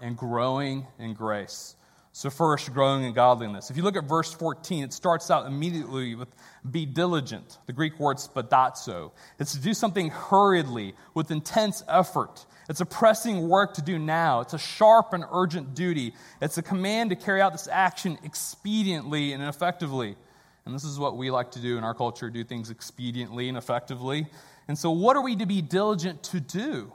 and 0.00 0.16
growing 0.16 0.86
in 0.98 1.14
grace. 1.14 1.74
So, 2.12 2.30
first, 2.30 2.72
growing 2.72 3.04
in 3.04 3.12
godliness. 3.12 3.70
If 3.70 3.76
you 3.76 3.82
look 3.82 3.94
at 3.96 4.04
verse 4.04 4.32
14, 4.32 4.84
it 4.84 4.92
starts 4.94 5.30
out 5.30 5.46
immediately 5.46 6.14
with 6.14 6.28
be 6.70 6.86
diligent. 6.86 7.58
The 7.66 7.74
Greek 7.74 8.00
word 8.00 8.16
spoudazo. 8.16 9.12
It's 9.38 9.52
to 9.52 9.60
do 9.60 9.74
something 9.74 10.08
hurriedly, 10.08 10.94
with 11.12 11.30
intense 11.30 11.84
effort. 11.86 12.46
It's 12.70 12.80
a 12.80 12.86
pressing 12.86 13.48
work 13.48 13.74
to 13.74 13.82
do 13.82 13.98
now. 13.98 14.40
It's 14.40 14.54
a 14.54 14.58
sharp 14.58 15.12
and 15.12 15.24
urgent 15.30 15.74
duty. 15.74 16.14
It's 16.40 16.56
a 16.56 16.62
command 16.62 17.10
to 17.10 17.16
carry 17.16 17.42
out 17.42 17.52
this 17.52 17.68
action 17.70 18.18
expediently 18.24 19.34
and 19.34 19.42
effectively. 19.42 20.16
And 20.64 20.74
this 20.74 20.84
is 20.84 20.98
what 20.98 21.16
we 21.16 21.30
like 21.30 21.52
to 21.52 21.60
do 21.60 21.78
in 21.78 21.84
our 21.84 21.94
culture 21.94 22.28
do 22.28 22.42
things 22.42 22.72
expediently 22.72 23.48
and 23.48 23.58
effectively. 23.58 24.26
And 24.68 24.78
so, 24.78 24.90
what 24.90 25.16
are 25.16 25.22
we 25.22 25.36
to 25.36 25.46
be 25.46 25.62
diligent 25.62 26.22
to 26.24 26.40
do? 26.40 26.92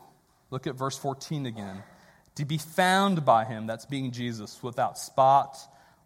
Look 0.50 0.68
at 0.68 0.76
verse 0.76 0.98
14 0.98 1.46
again. 1.46 1.84
To 2.36 2.46
be 2.46 2.58
found 2.58 3.26
by 3.26 3.46
him, 3.46 3.68
that's 3.68 3.86
being 3.86 4.12
Jesus, 4.12 4.62
without 4.62 4.98
spot 4.98 5.58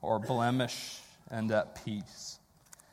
or 0.02 0.20
blemish 0.20 1.00
and 1.30 1.52
at 1.52 1.84
peace. 1.84 2.40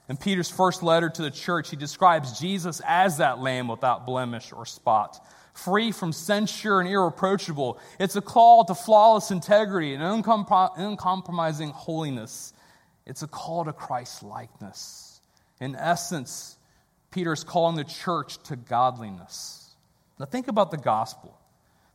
In 0.09 0.17
Peter's 0.17 0.51
first 0.51 0.83
letter 0.83 1.09
to 1.09 1.23
the 1.23 1.31
church, 1.31 1.71
he 1.71 1.77
describes 1.77 2.39
Jesus 2.39 2.83
as 2.87 3.19
that 3.19 3.39
lamb 3.39 3.69
without 3.69 4.05
blemish 4.05 4.53
or 4.53 4.67
spot, 4.67 5.25
free 5.55 5.93
from 5.93 6.13
censure 6.13 6.81
and 6.81 6.89
irreproachable. 6.89 7.79
It's 7.99 8.17
a 8.17 8.21
call 8.21 8.65
to 8.65 8.75
flawless 8.75 9.31
integrity 9.31 9.95
and 9.95 10.03
uncompromising 10.03 11.71
holiness. 11.71 12.53
It's 13.07 13.23
a 13.23 13.29
call 13.29 13.65
to 13.65 13.73
Christ 13.73 14.23
likeness. 14.23 15.21
In 15.61 15.77
essence, 15.77 16.57
Peter 17.13 17.33
is 17.33 17.45
calling 17.45 17.77
the 17.77 17.85
church 17.85 18.43
to 18.45 18.57
godliness. 18.57 19.75
Now, 20.19 20.27
think 20.27 20.49
about 20.49 20.71
the 20.71 20.79
gospel. 20.79 21.39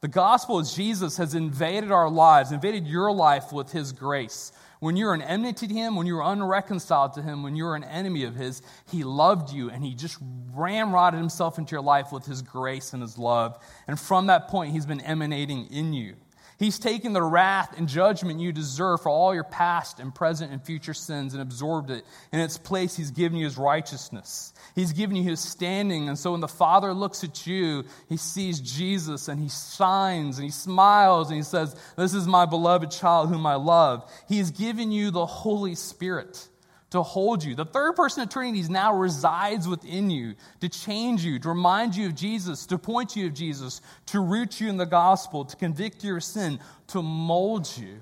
The 0.01 0.07
gospel 0.07 0.59
is 0.59 0.74
Jesus 0.74 1.17
has 1.17 1.33
invaded 1.33 1.91
our 1.91 2.09
lives, 2.09 2.51
invaded 2.51 2.88
your 2.88 3.12
life 3.12 3.51
with 3.51 3.71
his 3.71 3.91
grace. 3.91 4.51
When 4.79 4.95
you're 4.95 5.15
an 5.15 5.24
enmity 5.24 5.67
to 5.67 5.74
him, 5.74 5.95
when 5.95 6.05
you're 6.05 6.21
unreconciled 6.21 7.13
to 7.13 7.24
him, 7.24 7.41
when 7.41 7.55
you're 7.55 7.75
an 7.75 7.83
enemy 7.83 8.24
of 8.25 8.36
his, 8.36 8.62
he 8.91 9.03
loved 9.03 9.51
you 9.51 9.71
and 9.71 9.83
he 9.83 9.95
just 9.95 10.19
ramrodded 10.55 11.17
himself 11.17 11.57
into 11.57 11.71
your 11.71 11.81
life 11.81 12.12
with 12.12 12.25
his 12.25 12.43
grace 12.43 12.93
and 12.93 13.01
his 13.01 13.17
love. 13.17 13.57
And 13.88 14.00
from 14.00 14.27
that 14.27 14.50
point, 14.50 14.71
he's 14.71 14.86
been 14.86 15.01
emanating 15.01 15.65
in 15.71 15.93
you. 15.93 16.15
He's 16.59 16.79
taken 16.79 17.13
the 17.13 17.21
wrath 17.21 17.77
and 17.77 17.87
judgment 17.87 18.39
you 18.39 18.51
deserve 18.51 19.01
for 19.01 19.09
all 19.09 19.33
your 19.33 19.43
past 19.43 19.99
and 19.99 20.13
present 20.13 20.51
and 20.51 20.63
future 20.63 20.95
sins 20.95 21.33
and 21.33 21.41
absorbed 21.41 21.91
it. 21.91 22.03
In 22.31 22.39
its 22.39 22.57
place, 22.57 22.95
He's 22.95 23.11
given 23.11 23.37
you 23.37 23.45
His 23.45 23.57
righteousness. 23.57 24.53
He's 24.73 24.91
given 24.91 25.15
you 25.15 25.23
His 25.23 25.39
standing. 25.39 26.09
And 26.09 26.17
so 26.17 26.31
when 26.31 26.41
the 26.41 26.47
Father 26.47 26.93
looks 26.93 27.23
at 27.23 27.45
you, 27.45 27.83
He 28.09 28.17
sees 28.17 28.59
Jesus 28.59 29.27
and 29.27 29.39
He 29.39 29.49
shines 29.49 30.39
and 30.39 30.45
He 30.45 30.51
smiles 30.51 31.29
and 31.29 31.37
He 31.37 31.43
says, 31.43 31.75
This 31.95 32.15
is 32.15 32.25
my 32.25 32.47
beloved 32.47 32.89
child 32.89 33.29
whom 33.29 33.45
I 33.45 33.55
love. 33.55 34.11
He 34.27 34.39
has 34.39 34.49
given 34.49 34.91
you 34.91 35.11
the 35.11 35.27
Holy 35.27 35.75
Spirit 35.75 36.47
to 36.91 37.03
hold 37.03 37.44
you. 37.44 37.53
The 37.53 37.65
third 37.65 37.96
person 37.96 38.24
of 38.24 38.29
Trinity 38.29 38.65
now 38.70 38.94
resides 38.94 39.67
within 39.67 40.10
you 40.10 40.36
to 40.62 40.70
change 40.70 41.24
you, 41.24 41.38
to 41.39 41.50
remind 41.50 41.96
you 41.96 42.08
of 42.08 42.15
Jesus, 42.15 42.65
to 42.67 42.77
point 42.77 43.15
you 43.15 43.27
of 43.27 43.34
Jesus, 43.34 43.82
to 44.08 44.22
root 44.22 44.62
you 44.62 44.70
in 44.70 44.77
the 44.77 44.86
gospel, 44.86 45.44
to 45.46 45.56
convict 45.56 46.03
your 46.03 46.20
sin, 46.20 46.60
to 46.88 47.01
mold 47.01 47.70
you, 47.77 48.01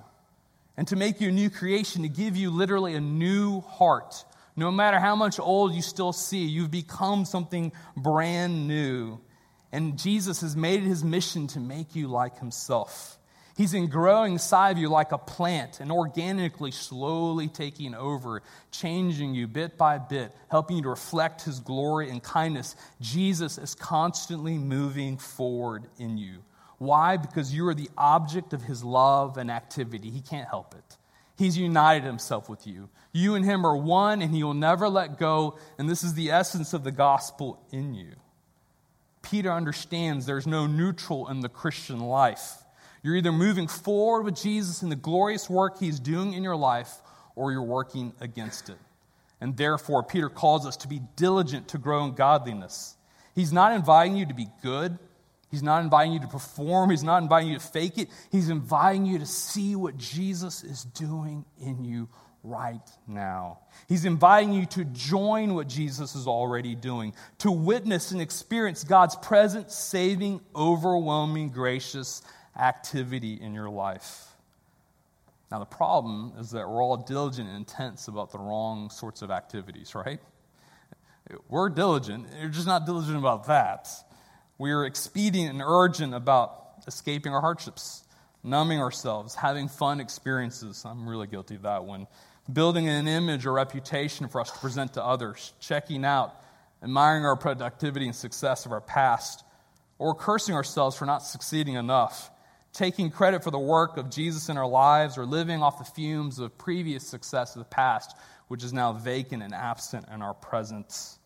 and 0.77 0.87
to 0.87 0.95
make 0.95 1.19
you 1.19 1.29
a 1.29 1.31
new 1.31 1.49
creation, 1.49 2.03
to 2.03 2.09
give 2.09 2.35
you 2.37 2.51
literally 2.51 2.95
a 2.95 3.01
new 3.01 3.61
heart. 3.61 4.23
No 4.55 4.71
matter 4.71 4.99
how 4.99 5.15
much 5.15 5.39
old 5.39 5.73
you 5.73 5.81
still 5.81 6.13
see, 6.13 6.45
you've 6.45 6.71
become 6.71 7.25
something 7.25 7.71
brand 7.97 8.67
new. 8.67 9.19
And 9.71 9.97
Jesus 9.97 10.41
has 10.41 10.55
made 10.55 10.83
it 10.83 10.87
his 10.87 11.03
mission 11.03 11.47
to 11.47 11.59
make 11.59 11.95
you 11.95 12.07
like 12.07 12.39
himself. 12.39 13.17
He's 13.55 13.73
in 13.73 13.87
growing 13.87 14.33
inside 14.33 14.71
of 14.71 14.77
you 14.79 14.89
like 14.89 15.13
a 15.13 15.17
plant 15.17 15.79
and 15.79 15.89
organically, 15.89 16.71
slowly 16.71 17.47
taking 17.47 17.95
over, 17.95 18.41
changing 18.69 19.33
you 19.33 19.47
bit 19.47 19.77
by 19.77 19.97
bit, 19.97 20.33
helping 20.49 20.75
you 20.75 20.83
to 20.83 20.89
reflect 20.89 21.43
his 21.43 21.61
glory 21.61 22.09
and 22.09 22.21
kindness. 22.21 22.75
Jesus 22.99 23.57
is 23.57 23.73
constantly 23.73 24.57
moving 24.57 25.17
forward 25.17 25.85
in 25.97 26.17
you. 26.17 26.43
Why? 26.79 27.15
Because 27.15 27.53
you 27.53 27.65
are 27.69 27.73
the 27.73 27.89
object 27.97 28.51
of 28.51 28.61
his 28.63 28.83
love 28.83 29.37
and 29.37 29.49
activity. 29.49 30.09
He 30.09 30.19
can't 30.19 30.49
help 30.49 30.75
it. 30.75 30.97
He's 31.37 31.57
united 31.57 32.03
himself 32.03 32.49
with 32.49 32.67
you. 32.67 32.89
You 33.13 33.35
and 33.35 33.45
him 33.45 33.65
are 33.65 33.77
one, 33.77 34.21
and 34.21 34.35
he 34.35 34.43
will 34.43 34.53
never 34.53 34.89
let 34.89 35.17
go. 35.17 35.57
And 35.77 35.89
this 35.89 36.03
is 36.03 36.13
the 36.13 36.31
essence 36.31 36.73
of 36.73 36.83
the 36.83 36.91
gospel 36.91 37.61
in 37.71 37.93
you. 37.93 38.11
Peter 39.21 39.51
understands 39.51 40.25
there's 40.25 40.45
no 40.45 40.67
neutral 40.67 41.29
in 41.29 41.39
the 41.39 41.49
Christian 41.49 42.01
life. 42.01 42.64
You're 43.05 43.17
either 43.17 43.31
moving 43.31 43.67
forward 43.67 44.23
with 44.23 44.35
Jesus 44.35 44.81
in 44.81 44.89
the 44.89 44.95
glorious 44.95 45.47
work 45.47 45.77
he's 45.77 45.99
doing 45.99 46.33
in 46.33 46.41
your 46.41 46.55
life, 46.55 46.91
or 47.35 47.51
you're 47.51 47.61
working 47.61 48.13
against 48.19 48.67
it. 48.69 48.79
And 49.39 49.55
therefore, 49.55 50.01
Peter 50.01 50.27
calls 50.27 50.65
us 50.65 50.75
to 50.77 50.87
be 50.87 51.01
diligent 51.15 51.67
to 51.67 51.77
grow 51.77 52.05
in 52.05 52.15
godliness. 52.15 52.97
He's 53.35 53.53
not 53.53 53.73
inviting 53.73 54.17
you 54.17 54.25
to 54.25 54.33
be 54.33 54.47
good. 54.63 54.97
He's 55.51 55.61
not 55.61 55.83
inviting 55.83 56.13
you 56.13 56.19
to 56.21 56.27
perform. 56.27 56.89
He's 56.89 57.03
not 57.03 57.21
inviting 57.21 57.49
you 57.49 57.59
to 57.59 57.63
fake 57.63 57.99
it. 57.99 58.09
He's 58.31 58.49
inviting 58.49 59.05
you 59.05 59.19
to 59.19 59.27
see 59.27 59.75
what 59.75 59.97
Jesus 59.97 60.63
is 60.63 60.83
doing 60.83 61.45
in 61.61 61.85
you 61.85 62.09
right 62.43 62.89
now. 63.07 63.59
He's 63.87 64.05
inviting 64.05 64.51
you 64.51 64.65
to 64.65 64.83
join 64.83 65.53
what 65.53 65.67
Jesus 65.67 66.15
is 66.15 66.25
already 66.25 66.73
doing, 66.73 67.13
to 67.37 67.51
witness 67.51 68.09
and 68.09 68.19
experience 68.19 68.83
God's 68.83 69.15
present, 69.17 69.69
saving, 69.69 70.41
overwhelming, 70.55 71.49
gracious, 71.49 72.23
activity 72.57 73.33
in 73.41 73.53
your 73.53 73.69
life. 73.69 74.27
Now, 75.51 75.59
the 75.59 75.65
problem 75.65 76.33
is 76.39 76.51
that 76.51 76.67
we're 76.67 76.83
all 76.83 76.97
diligent 76.97 77.47
and 77.47 77.57
intense 77.57 78.07
about 78.07 78.31
the 78.31 78.39
wrong 78.39 78.89
sorts 78.89 79.21
of 79.21 79.31
activities, 79.31 79.93
right? 79.93 80.19
We're 81.49 81.69
diligent, 81.69 82.27
we're 82.41 82.49
just 82.49 82.67
not 82.67 82.85
diligent 82.85 83.17
about 83.17 83.47
that. 83.47 83.89
We're 84.57 84.85
expedient 84.85 85.53
and 85.53 85.61
urgent 85.65 86.13
about 86.13 86.65
escaping 86.87 87.33
our 87.33 87.41
hardships, 87.41 88.03
numbing 88.43 88.79
ourselves, 88.79 89.35
having 89.35 89.67
fun 89.67 89.99
experiences. 89.99 90.83
I'm 90.85 91.07
really 91.07 91.27
guilty 91.27 91.55
of 91.55 91.63
that 91.63 91.83
one. 91.83 92.07
Building 92.51 92.87
an 92.87 93.07
image 93.07 93.45
or 93.45 93.53
reputation 93.53 94.27
for 94.27 94.39
us 94.39 94.51
to 94.51 94.59
present 94.59 94.93
to 94.93 95.03
others, 95.03 95.53
checking 95.59 96.05
out, 96.05 96.35
admiring 96.83 97.25
our 97.25 97.35
productivity 97.35 98.05
and 98.05 98.15
success 98.15 98.65
of 98.65 98.71
our 98.71 98.81
past, 98.81 99.43
or 99.97 100.13
cursing 100.13 100.55
ourselves 100.55 100.95
for 100.95 101.05
not 101.05 101.19
succeeding 101.19 101.73
enough 101.73 102.29
taking 102.75 103.09
credit 103.09 103.43
for 103.43 103.51
the 103.51 103.59
work 103.59 103.97
of 103.97 104.09
Jesus 104.09 104.49
in 104.49 104.57
our 104.57 104.67
lives 104.67 105.17
or 105.17 105.25
living 105.25 105.63
off 105.63 105.79
the 105.79 105.85
fumes 105.85 106.39
of 106.39 106.57
previous 106.57 107.07
success 107.07 107.55
of 107.55 107.59
the 107.59 107.69
past, 107.69 108.17
which 108.49 108.63
is 108.63 108.73
now 108.73 108.91
vacant 108.91 109.41
and 109.41 109.53
absent 109.53 110.05
in 110.13 110.21
our 110.21 110.33
presence. 110.33 111.17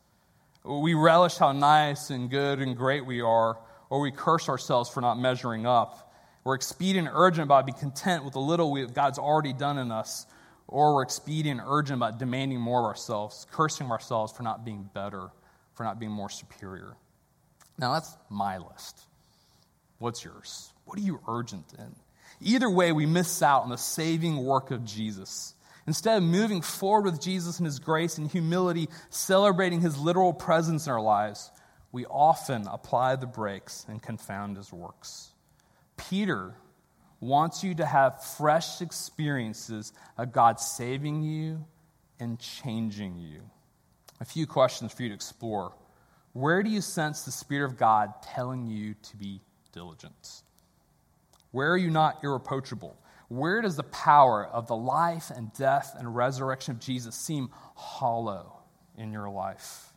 We 0.64 0.94
relish 0.94 1.38
how 1.38 1.52
nice 1.52 2.12
and 2.12 2.30
good 2.30 2.60
and 2.60 2.78
great 2.78 3.06
we 3.06 3.22
are, 3.22 3.58
or 3.90 4.00
we 4.00 4.12
curse 4.12 4.48
ourselves 4.48 4.90
for 4.90 5.02
not 5.02 5.20
measuring 5.20 5.66
up. 5.66 6.14
We're 6.44 6.56
expedient 6.56 7.08
and 7.08 7.18
urgent 7.18 7.46
about 7.46 7.66
being 7.66 7.78
content 7.78 8.24
with 8.24 8.34
the 8.34 8.40
little 8.40 8.72
we, 8.72 8.86
God's 8.86 9.18
already 9.18 9.54
done 9.54 9.80
in 9.80 9.92
us, 9.92 10.28
or 10.68 10.94
we're 10.94 11.02
expedient 11.02 11.60
and 11.60 11.70
urgent 11.70 11.98
about 11.98 12.20
demanding 12.20 12.60
more 12.60 12.82
of 12.82 12.86
ourselves, 12.86 13.48
cursing 13.52 13.90
ourselves 13.90 14.32
for 14.32 14.44
not 14.44 14.64
being 14.64 14.88
better, 14.94 15.30
for 15.74 15.84
not 15.84 16.00
being 16.00 16.12
more 16.12 16.30
superior. 16.30 16.96
Now, 17.80 17.94
that's 17.94 18.16
my 18.30 18.58
list. 18.60 19.08
What's 19.98 20.24
yours? 20.24 20.72
What 20.90 20.98
are 20.98 21.04
you 21.04 21.20
urgent 21.28 21.66
in? 21.78 21.96
Either 22.42 22.68
way, 22.68 22.92
we 22.92 23.06
miss 23.06 23.44
out 23.44 23.62
on 23.62 23.70
the 23.70 23.78
saving 23.78 24.44
work 24.44 24.72
of 24.72 24.84
Jesus. 24.84 25.54
Instead 25.86 26.18
of 26.18 26.24
moving 26.24 26.64
forward 26.64 27.12
with 27.12 27.22
Jesus 27.22 27.60
and 27.60 27.68
his 27.68 27.78
grace 27.78 28.18
and 28.18 28.30
humility, 28.30 28.90
celebrating 29.12 29.82
his 29.82 30.00
literal 30.00 30.34
presence 30.34 30.88
in 30.88 30.92
our 30.92 31.00
lives, 31.00 31.52
we 31.92 32.08
often 32.08 32.66
apply 32.66 33.18
the 33.18 33.28
brakes 33.28 33.86
and 33.88 34.02
confound 34.02 34.58
his 34.58 34.74
works. 34.74 35.30
Peter 35.96 36.56
wants 37.20 37.64
you 37.64 37.76
to 37.76 37.86
have 37.86 38.24
fresh 38.24 38.82
experiences 38.82 39.94
of 40.18 40.32
God 40.32 40.60
saving 40.60 41.22
you 41.22 41.64
and 42.20 42.40
changing 42.40 43.20
you. 43.20 43.42
A 44.20 44.26
few 44.26 44.48
questions 44.48 44.92
for 44.92 45.04
you 45.04 45.10
to 45.10 45.16
explore. 45.16 45.72
Where 46.34 46.64
do 46.64 46.72
you 46.72 46.82
sense 46.82 47.26
the 47.26 47.32
Spirit 47.32 47.70
of 47.70 47.78
God 47.78 48.12
telling 48.24 48.66
you 48.66 48.96
to 49.04 49.18
be 49.18 49.42
diligent? 49.72 50.42
Where 51.52 51.72
are 51.72 51.78
you 51.78 51.90
not 51.90 52.24
irreproachable? 52.24 52.98
Where 53.28 53.62
does 53.62 53.76
the 53.76 53.84
power 53.84 54.46
of 54.46 54.68
the 54.68 54.76
life 54.76 55.30
and 55.30 55.54
death 55.54 55.96
and 55.98 56.16
resurrection 56.16 56.76
of 56.76 56.80
Jesus 56.80 57.16
seem 57.16 57.50
hollow 57.76 58.60
in 58.98 59.12
your 59.12 59.30
life? 59.30 59.94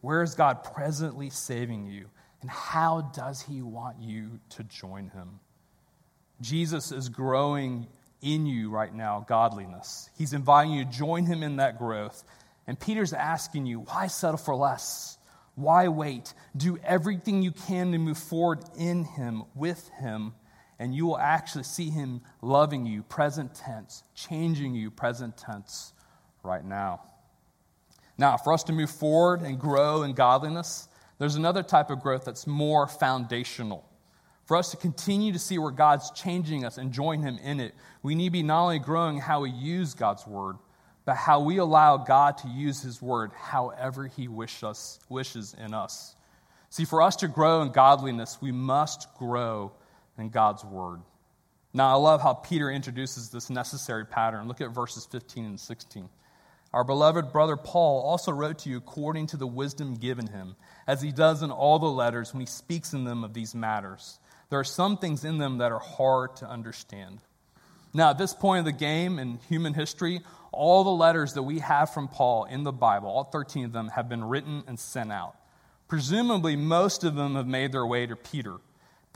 Where 0.00 0.22
is 0.22 0.34
God 0.34 0.62
presently 0.62 1.30
saving 1.30 1.86
you? 1.86 2.06
And 2.40 2.50
how 2.50 3.00
does 3.00 3.42
he 3.42 3.62
want 3.62 4.00
you 4.00 4.38
to 4.50 4.62
join 4.62 5.08
him? 5.08 5.40
Jesus 6.40 6.92
is 6.92 7.08
growing 7.08 7.88
in 8.22 8.46
you 8.46 8.70
right 8.70 8.94
now, 8.94 9.24
godliness. 9.28 10.08
He's 10.16 10.32
inviting 10.32 10.72
you 10.72 10.84
to 10.84 10.90
join 10.90 11.26
him 11.26 11.42
in 11.42 11.56
that 11.56 11.78
growth. 11.78 12.22
And 12.68 12.78
Peter's 12.78 13.12
asking 13.12 13.66
you, 13.66 13.80
why 13.80 14.06
settle 14.06 14.38
for 14.38 14.54
less? 14.54 15.18
Why 15.56 15.88
wait? 15.88 16.32
Do 16.56 16.78
everything 16.84 17.42
you 17.42 17.50
can 17.50 17.90
to 17.90 17.98
move 17.98 18.18
forward 18.18 18.60
in 18.76 19.04
him, 19.04 19.42
with 19.56 19.88
him, 20.00 20.34
and 20.78 20.94
you 20.94 21.06
will 21.06 21.18
actually 21.18 21.64
see 21.64 21.90
him 21.90 22.20
loving 22.40 22.86
you, 22.86 23.02
present 23.02 23.54
tense, 23.54 24.02
changing 24.14 24.74
you, 24.74 24.90
present 24.90 25.36
tense, 25.36 25.92
right 26.42 26.64
now. 26.64 27.00
Now, 28.16 28.36
for 28.36 28.52
us 28.52 28.64
to 28.64 28.72
move 28.72 28.90
forward 28.90 29.42
and 29.42 29.58
grow 29.58 30.02
in 30.02 30.12
godliness, 30.12 30.88
there's 31.18 31.36
another 31.36 31.62
type 31.62 31.90
of 31.90 32.00
growth 32.00 32.24
that's 32.24 32.46
more 32.46 32.86
foundational. 32.86 33.84
For 34.46 34.56
us 34.56 34.70
to 34.70 34.76
continue 34.76 35.32
to 35.32 35.38
see 35.38 35.58
where 35.58 35.70
God's 35.70 36.10
changing 36.12 36.64
us 36.64 36.78
and 36.78 36.92
join 36.92 37.22
Him 37.22 37.38
in 37.42 37.60
it, 37.60 37.74
we 38.02 38.14
need 38.14 38.26
to 38.26 38.30
be 38.30 38.42
not 38.42 38.62
only 38.62 38.78
growing 38.78 39.18
how 39.18 39.42
we 39.42 39.50
use 39.50 39.94
God's 39.94 40.26
Word, 40.26 40.56
but 41.04 41.16
how 41.16 41.40
we 41.40 41.58
allow 41.58 41.96
God 41.96 42.38
to 42.38 42.48
use 42.48 42.80
His 42.80 43.02
Word 43.02 43.30
however 43.34 44.06
He 44.06 44.26
wish 44.26 44.62
us, 44.62 45.00
wishes 45.08 45.54
in 45.62 45.74
us. 45.74 46.14
See, 46.70 46.84
for 46.84 47.02
us 47.02 47.16
to 47.16 47.28
grow 47.28 47.62
in 47.62 47.72
godliness, 47.72 48.38
we 48.40 48.52
must 48.52 49.08
grow 49.16 49.72
in 50.18 50.30
God's 50.30 50.64
Word. 50.64 51.00
Now, 51.74 51.90
I 51.90 51.94
love 51.94 52.22
how 52.22 52.34
Peter 52.34 52.70
introduces 52.70 53.30
this 53.30 53.50
necessary 53.50 54.06
pattern. 54.06 54.48
Look 54.48 54.60
at 54.60 54.70
verses 54.70 55.06
15 55.06 55.44
and 55.44 55.60
16. 55.60 56.08
Our 56.72 56.84
beloved 56.84 57.32
brother 57.32 57.56
Paul 57.56 58.02
also 58.02 58.32
wrote 58.32 58.60
to 58.60 58.70
you 58.70 58.76
according 58.76 59.28
to 59.28 59.36
the 59.36 59.46
wisdom 59.46 59.94
given 59.94 60.26
him, 60.26 60.56
as 60.86 61.00
he 61.00 61.12
does 61.12 61.42
in 61.42 61.50
all 61.50 61.78
the 61.78 61.86
letters 61.86 62.32
when 62.32 62.40
he 62.40 62.46
speaks 62.46 62.92
in 62.92 63.04
them 63.04 63.24
of 63.24 63.32
these 63.32 63.54
matters. 63.54 64.18
There 64.50 64.58
are 64.58 64.64
some 64.64 64.96
things 64.96 65.24
in 65.24 65.38
them 65.38 65.58
that 65.58 65.72
are 65.72 65.78
hard 65.78 66.36
to 66.36 66.48
understand. 66.48 67.20
Now, 67.94 68.10
at 68.10 68.18
this 68.18 68.34
point 68.34 68.60
of 68.60 68.64
the 68.66 68.72
game 68.72 69.18
in 69.18 69.38
human 69.48 69.74
history, 69.74 70.20
all 70.52 70.84
the 70.84 70.90
letters 70.90 71.34
that 71.34 71.42
we 71.42 71.60
have 71.60 71.92
from 71.92 72.08
Paul 72.08 72.44
in 72.44 72.64
the 72.64 72.72
Bible, 72.72 73.08
all 73.08 73.24
13 73.24 73.66
of 73.66 73.72
them, 73.72 73.88
have 73.88 74.08
been 74.08 74.24
written 74.24 74.62
and 74.66 74.78
sent 74.78 75.12
out. 75.12 75.36
Presumably, 75.88 76.54
most 76.54 77.02
of 77.02 77.14
them 77.14 77.34
have 77.34 77.46
made 77.46 77.72
their 77.72 77.86
way 77.86 78.06
to 78.06 78.14
Peter. 78.14 78.56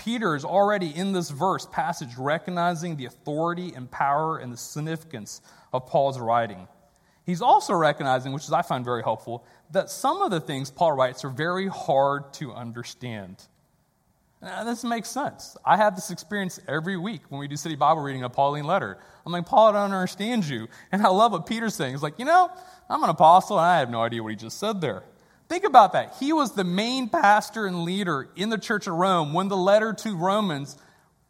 Peter 0.05 0.35
is 0.35 0.45
already 0.45 0.89
in 0.89 1.13
this 1.13 1.31
verse 1.31 1.67
passage 1.71 2.17
recognizing 2.19 2.97
the 2.97 3.05
authority 3.05 3.73
and 3.77 3.89
power 3.89 4.39
and 4.39 4.53
the 4.53 4.57
significance 4.57 5.41
of 5.73 5.87
Paul's 5.87 6.19
writing. 6.19 6.67
He's 7.25 7.41
also 7.41 7.73
recognizing, 7.75 8.33
which 8.33 8.43
is 8.43 8.53
I 8.53 8.63
find 8.63 8.85
very 8.85 9.05
helpful, 9.05 9.45
that 9.71 9.91
some 9.91 10.21
of 10.21 10.33
the 10.33 10.41
things 10.41 10.73
Paul 10.73 10.93
writes 10.93 11.25
are 11.25 11.31
very 11.31 11.69
hard 11.69 12.33
to 12.35 12.53
understand. 12.53 13.37
Now, 14.43 14.65
this 14.65 14.83
makes 14.83 15.09
sense. 15.09 15.57
I 15.65 15.77
have 15.77 15.95
this 15.95 16.11
experience 16.11 16.59
every 16.67 16.97
week 16.97 17.21
when 17.29 17.39
we 17.39 17.47
do 17.47 17.55
city 17.55 17.77
Bible 17.77 18.03
reading 18.03 18.25
a 18.25 18.29
Pauline 18.29 18.65
letter. 18.65 18.99
I'm 19.25 19.31
like, 19.31 19.47
Paul, 19.47 19.69
I 19.69 19.73
don't 19.73 19.93
understand 19.93 20.45
you. 20.49 20.67
And 20.91 21.01
I 21.07 21.11
love 21.11 21.31
what 21.31 21.47
Peter's 21.47 21.77
saying. 21.77 21.93
He's 21.93 22.03
like, 22.03 22.19
you 22.19 22.25
know, 22.25 22.51
I'm 22.91 23.05
an 23.05 23.11
apostle 23.11 23.57
and 23.57 23.65
I 23.65 23.79
have 23.79 23.89
no 23.89 24.03
idea 24.03 24.21
what 24.21 24.31
he 24.31 24.37
just 24.37 24.59
said 24.59 24.81
there. 24.81 25.05
Think 25.53 25.65
about 25.65 25.93
that. 25.93 26.15
He 26.19 26.33
was 26.33 26.53
the 26.53 26.65
main 26.65 27.11
pastor 27.11 27.67
and 27.67 27.85
leader 27.85 28.31
in 28.37 28.49
the 28.49 28.57
church 28.57 28.87
of 28.87 28.95
Rome 28.95 29.35
when 29.35 29.49
the 29.49 29.57
letter 29.57 29.93
to 29.93 30.17
Romans 30.17 30.79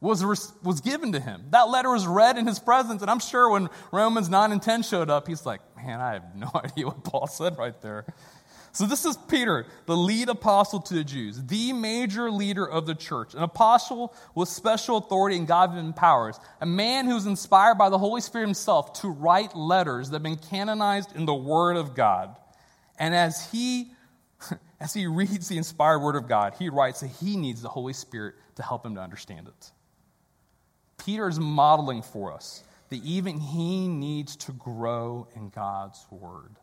was, 0.00 0.22
was 0.62 0.80
given 0.80 1.10
to 1.10 1.18
him. 1.18 1.46
That 1.50 1.70
letter 1.70 1.90
was 1.90 2.06
read 2.06 2.38
in 2.38 2.46
his 2.46 2.60
presence, 2.60 3.02
and 3.02 3.10
I'm 3.10 3.18
sure 3.18 3.50
when 3.50 3.68
Romans 3.90 4.28
9 4.28 4.52
and 4.52 4.62
10 4.62 4.84
showed 4.84 5.10
up, 5.10 5.26
he's 5.26 5.44
like, 5.44 5.60
man, 5.76 6.00
I 6.00 6.12
have 6.12 6.36
no 6.36 6.48
idea 6.54 6.86
what 6.86 7.02
Paul 7.02 7.26
said 7.26 7.58
right 7.58 7.74
there. 7.82 8.06
So, 8.70 8.86
this 8.86 9.04
is 9.04 9.16
Peter, 9.26 9.66
the 9.86 9.96
lead 9.96 10.28
apostle 10.28 10.78
to 10.82 10.94
the 10.94 11.02
Jews, 11.02 11.44
the 11.44 11.72
major 11.72 12.30
leader 12.30 12.64
of 12.64 12.86
the 12.86 12.94
church, 12.94 13.34
an 13.34 13.42
apostle 13.42 14.14
with 14.36 14.48
special 14.48 14.98
authority 14.98 15.36
and 15.36 15.48
God 15.48 15.74
given 15.74 15.92
powers, 15.94 16.38
a 16.60 16.66
man 16.66 17.06
who's 17.06 17.26
inspired 17.26 17.74
by 17.74 17.88
the 17.88 17.98
Holy 17.98 18.20
Spirit 18.20 18.44
himself 18.44 19.00
to 19.00 19.08
write 19.08 19.56
letters 19.56 20.10
that 20.10 20.14
have 20.14 20.22
been 20.22 20.36
canonized 20.36 21.16
in 21.16 21.26
the 21.26 21.34
Word 21.34 21.76
of 21.76 21.96
God. 21.96 22.36
And 23.00 23.16
as 23.16 23.50
he 23.50 23.91
as 24.80 24.94
he 24.94 25.06
reads 25.06 25.48
the 25.48 25.56
inspired 25.56 26.00
word 26.00 26.16
of 26.16 26.28
God, 26.28 26.54
he 26.58 26.68
writes 26.68 27.00
that 27.00 27.08
he 27.08 27.36
needs 27.36 27.62
the 27.62 27.68
Holy 27.68 27.92
Spirit 27.92 28.34
to 28.56 28.62
help 28.62 28.84
him 28.84 28.94
to 28.94 29.00
understand 29.00 29.48
it. 29.48 29.70
Peter 31.04 31.28
is 31.28 31.40
modeling 31.40 32.02
for 32.02 32.32
us 32.32 32.62
that 32.90 33.02
even 33.04 33.38
he 33.38 33.88
needs 33.88 34.36
to 34.36 34.52
grow 34.52 35.26
in 35.34 35.48
God's 35.48 36.04
word. 36.10 36.56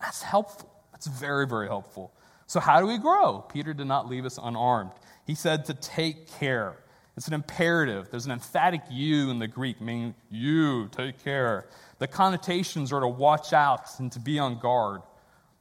That's 0.00 0.22
helpful. 0.22 0.70
That's 0.92 1.06
very, 1.06 1.46
very 1.46 1.68
helpful. 1.68 2.12
So, 2.46 2.58
how 2.58 2.80
do 2.80 2.86
we 2.86 2.98
grow? 2.98 3.44
Peter 3.48 3.72
did 3.72 3.86
not 3.86 4.08
leave 4.08 4.24
us 4.24 4.38
unarmed. 4.42 4.90
He 5.26 5.34
said 5.34 5.66
to 5.66 5.74
take 5.74 6.28
care. 6.38 6.78
It's 7.16 7.28
an 7.28 7.34
imperative. 7.34 8.10
There's 8.10 8.26
an 8.26 8.32
emphatic 8.32 8.82
you 8.90 9.30
in 9.30 9.38
the 9.38 9.46
Greek, 9.46 9.80
meaning 9.80 10.14
you, 10.30 10.88
take 10.88 11.22
care. 11.22 11.68
The 11.98 12.08
connotations 12.08 12.92
are 12.92 13.00
to 13.00 13.08
watch 13.08 13.52
out 13.52 13.98
and 13.98 14.10
to 14.12 14.18
be 14.18 14.38
on 14.38 14.58
guard. 14.58 15.02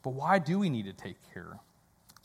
But 0.03 0.11
why 0.11 0.39
do 0.39 0.59
we 0.59 0.69
need 0.69 0.85
to 0.85 0.93
take 0.93 1.17
care? 1.33 1.59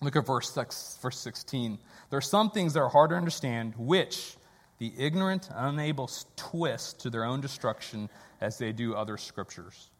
Look 0.00 0.16
at 0.16 0.26
verse, 0.26 0.50
six, 0.52 0.98
verse 1.00 1.18
16. 1.18 1.78
There 2.10 2.18
are 2.18 2.22
some 2.22 2.50
things 2.50 2.74
that 2.74 2.80
are 2.80 2.88
hard 2.88 3.10
to 3.10 3.16
understand, 3.16 3.74
which 3.76 4.37
the 4.78 4.92
ignorant 4.98 5.48
and 5.54 5.78
unable 5.78 6.10
twist 6.37 7.00
to 7.00 7.10
their 7.10 7.24
own 7.24 7.40
destruction 7.40 8.08
as 8.40 8.58
they 8.58 8.72
do 8.72 8.94
other 8.94 9.16
scriptures. 9.16 9.90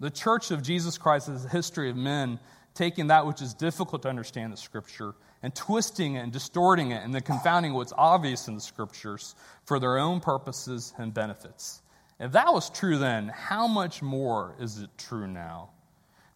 The 0.00 0.10
church 0.10 0.50
of 0.50 0.62
Jesus 0.62 0.98
Christ 0.98 1.28
is 1.28 1.44
a 1.44 1.48
history 1.48 1.90
of 1.90 1.96
men 1.96 2.40
taking 2.74 3.08
that 3.08 3.26
which 3.26 3.42
is 3.42 3.54
difficult 3.54 4.02
to 4.02 4.08
understand 4.08 4.52
the 4.52 4.56
scripture 4.56 5.14
and 5.42 5.54
twisting 5.54 6.14
it 6.14 6.20
and 6.20 6.32
distorting 6.32 6.90
it 6.90 7.04
and 7.04 7.14
then 7.14 7.22
confounding 7.22 7.74
what's 7.74 7.92
obvious 7.96 8.48
in 8.48 8.54
the 8.54 8.60
scriptures 8.60 9.34
for 9.64 9.78
their 9.78 9.98
own 9.98 10.20
purposes 10.20 10.94
and 10.98 11.12
benefits. 11.12 11.82
If 12.18 12.32
that 12.32 12.52
was 12.52 12.70
true 12.70 12.98
then, 12.98 13.28
how 13.28 13.66
much 13.66 14.02
more 14.02 14.54
is 14.58 14.78
it 14.78 14.90
true 14.96 15.26
now? 15.26 15.70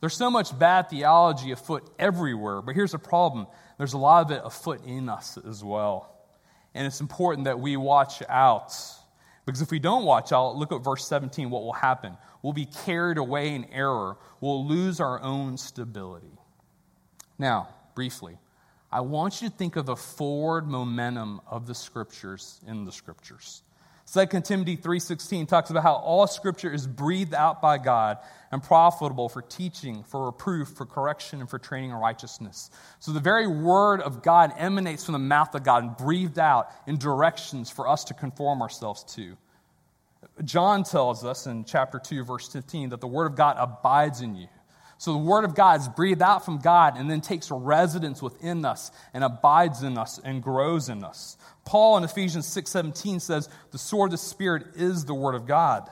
There's 0.01 0.17
so 0.17 0.31
much 0.31 0.57
bad 0.59 0.91
theology 0.91 1.53
afoot 1.53 1.89
everywhere, 1.99 2.61
but 2.63 2.75
here's 2.75 2.93
the 2.93 2.99
problem 2.99 3.47
there's 3.79 3.93
a 3.93 3.99
lot 3.99 4.25
of 4.25 4.31
it 4.31 4.43
afoot 4.45 4.85
in 4.87 5.09
us 5.09 5.39
as 5.49 5.63
well. 5.63 6.13
And 6.75 6.87
it's 6.87 7.01
important 7.01 7.45
that 7.45 7.59
we 7.61 7.77
watch 7.77 8.23
out. 8.29 8.75
Because 9.45 9.63
if 9.63 9.71
we 9.71 9.79
don't 9.79 10.05
watch 10.05 10.33
out, 10.33 10.57
look 10.57 10.73
at 10.73 10.83
verse 10.83 11.07
17, 11.07 11.51
what 11.51 11.63
will 11.63 11.73
happen? 11.73 12.17
We'll 12.43 12.53
be 12.53 12.67
carried 12.67 13.17
away 13.17 13.55
in 13.55 13.65
error, 13.67 14.17
we'll 14.41 14.67
lose 14.67 15.01
our 15.01 15.21
own 15.23 15.57
stability. 15.57 16.39
Now, 17.39 17.69
briefly, 17.95 18.39
I 18.91 19.01
want 19.01 19.43
you 19.43 19.49
to 19.49 19.55
think 19.55 19.77
of 19.77 19.87
the 19.87 19.97
forward 19.97 20.67
momentum 20.67 21.41
of 21.47 21.67
the 21.67 21.75
scriptures 21.75 22.61
in 22.67 22.85
the 22.85 22.93
scriptures. 22.93 23.63
2 24.07 24.45
Timothy 24.45 24.77
3:16 24.77 25.47
talks 25.47 25.71
about 25.71 25.83
how 25.83 25.95
all 25.95 26.29
scripture 26.29 26.73
is 26.73 26.87
breathed 26.87 27.35
out 27.35 27.61
by 27.61 27.77
God 27.77 28.19
and 28.53 28.63
profitable 28.63 29.29
for 29.29 29.43
teaching, 29.43 30.05
for 30.05 30.27
reproof, 30.27 30.69
for 30.69 30.87
correction 30.87 31.41
and 31.41 31.51
for 31.51 31.59
training 31.59 31.91
in 31.91 31.97
righteousness. 31.97 32.71
So 33.01 33.11
the 33.13 33.21
very 33.21 33.49
word 33.49 34.01
of 34.01 34.23
God 34.23 34.53
emanates 34.57 35.05
from 35.05 35.15
the 35.15 35.19
mouth 35.19 35.55
of 35.57 35.65
God 35.65 35.83
and 35.83 35.97
breathed 35.97 36.39
out 36.39 36.71
in 36.87 36.99
directions 36.99 37.69
for 37.69 37.89
us 37.89 38.05
to 38.05 38.15
conform 38.15 38.63
ourselves 38.63 39.03
to. 39.15 39.37
John 40.45 40.85
tells 40.85 41.25
us 41.25 41.47
in 41.47 41.65
chapter 41.65 41.99
2 41.99 42.25
verse 42.25 42.49
15 42.49 42.91
that 42.91 43.01
the 43.01 43.09
word 43.09 43.27
of 43.27 43.35
God 43.35 43.57
abides 43.59 44.21
in 44.21 44.37
you. 44.37 44.47
So 44.99 45.13
the 45.13 45.19
word 45.19 45.45
of 45.45 45.55
God 45.55 45.81
is 45.81 45.89
breathed 45.89 46.23
out 46.23 46.45
from 46.45 46.59
God 46.59 46.97
and 46.97 47.11
then 47.11 47.21
takes 47.21 47.51
residence 47.51 48.23
within 48.23 48.65
us 48.65 48.91
and 49.13 49.23
abides 49.23 49.83
in 49.83 49.99
us 49.99 50.19
and 50.23 50.43
grows 50.43 50.89
in 50.89 51.05
us. 51.05 51.37
Paul 51.65 51.99
in 51.99 52.05
Ephesians 52.05 52.47
6:17 52.47 53.21
says, 53.21 53.49
"The 53.73 53.79
sword 53.79 54.09
of 54.09 54.13
the 54.13 54.25
spirit 54.25 54.75
is 54.75 55.05
the 55.05 55.15
word 55.15 55.35
of 55.35 55.47
God." 55.47 55.91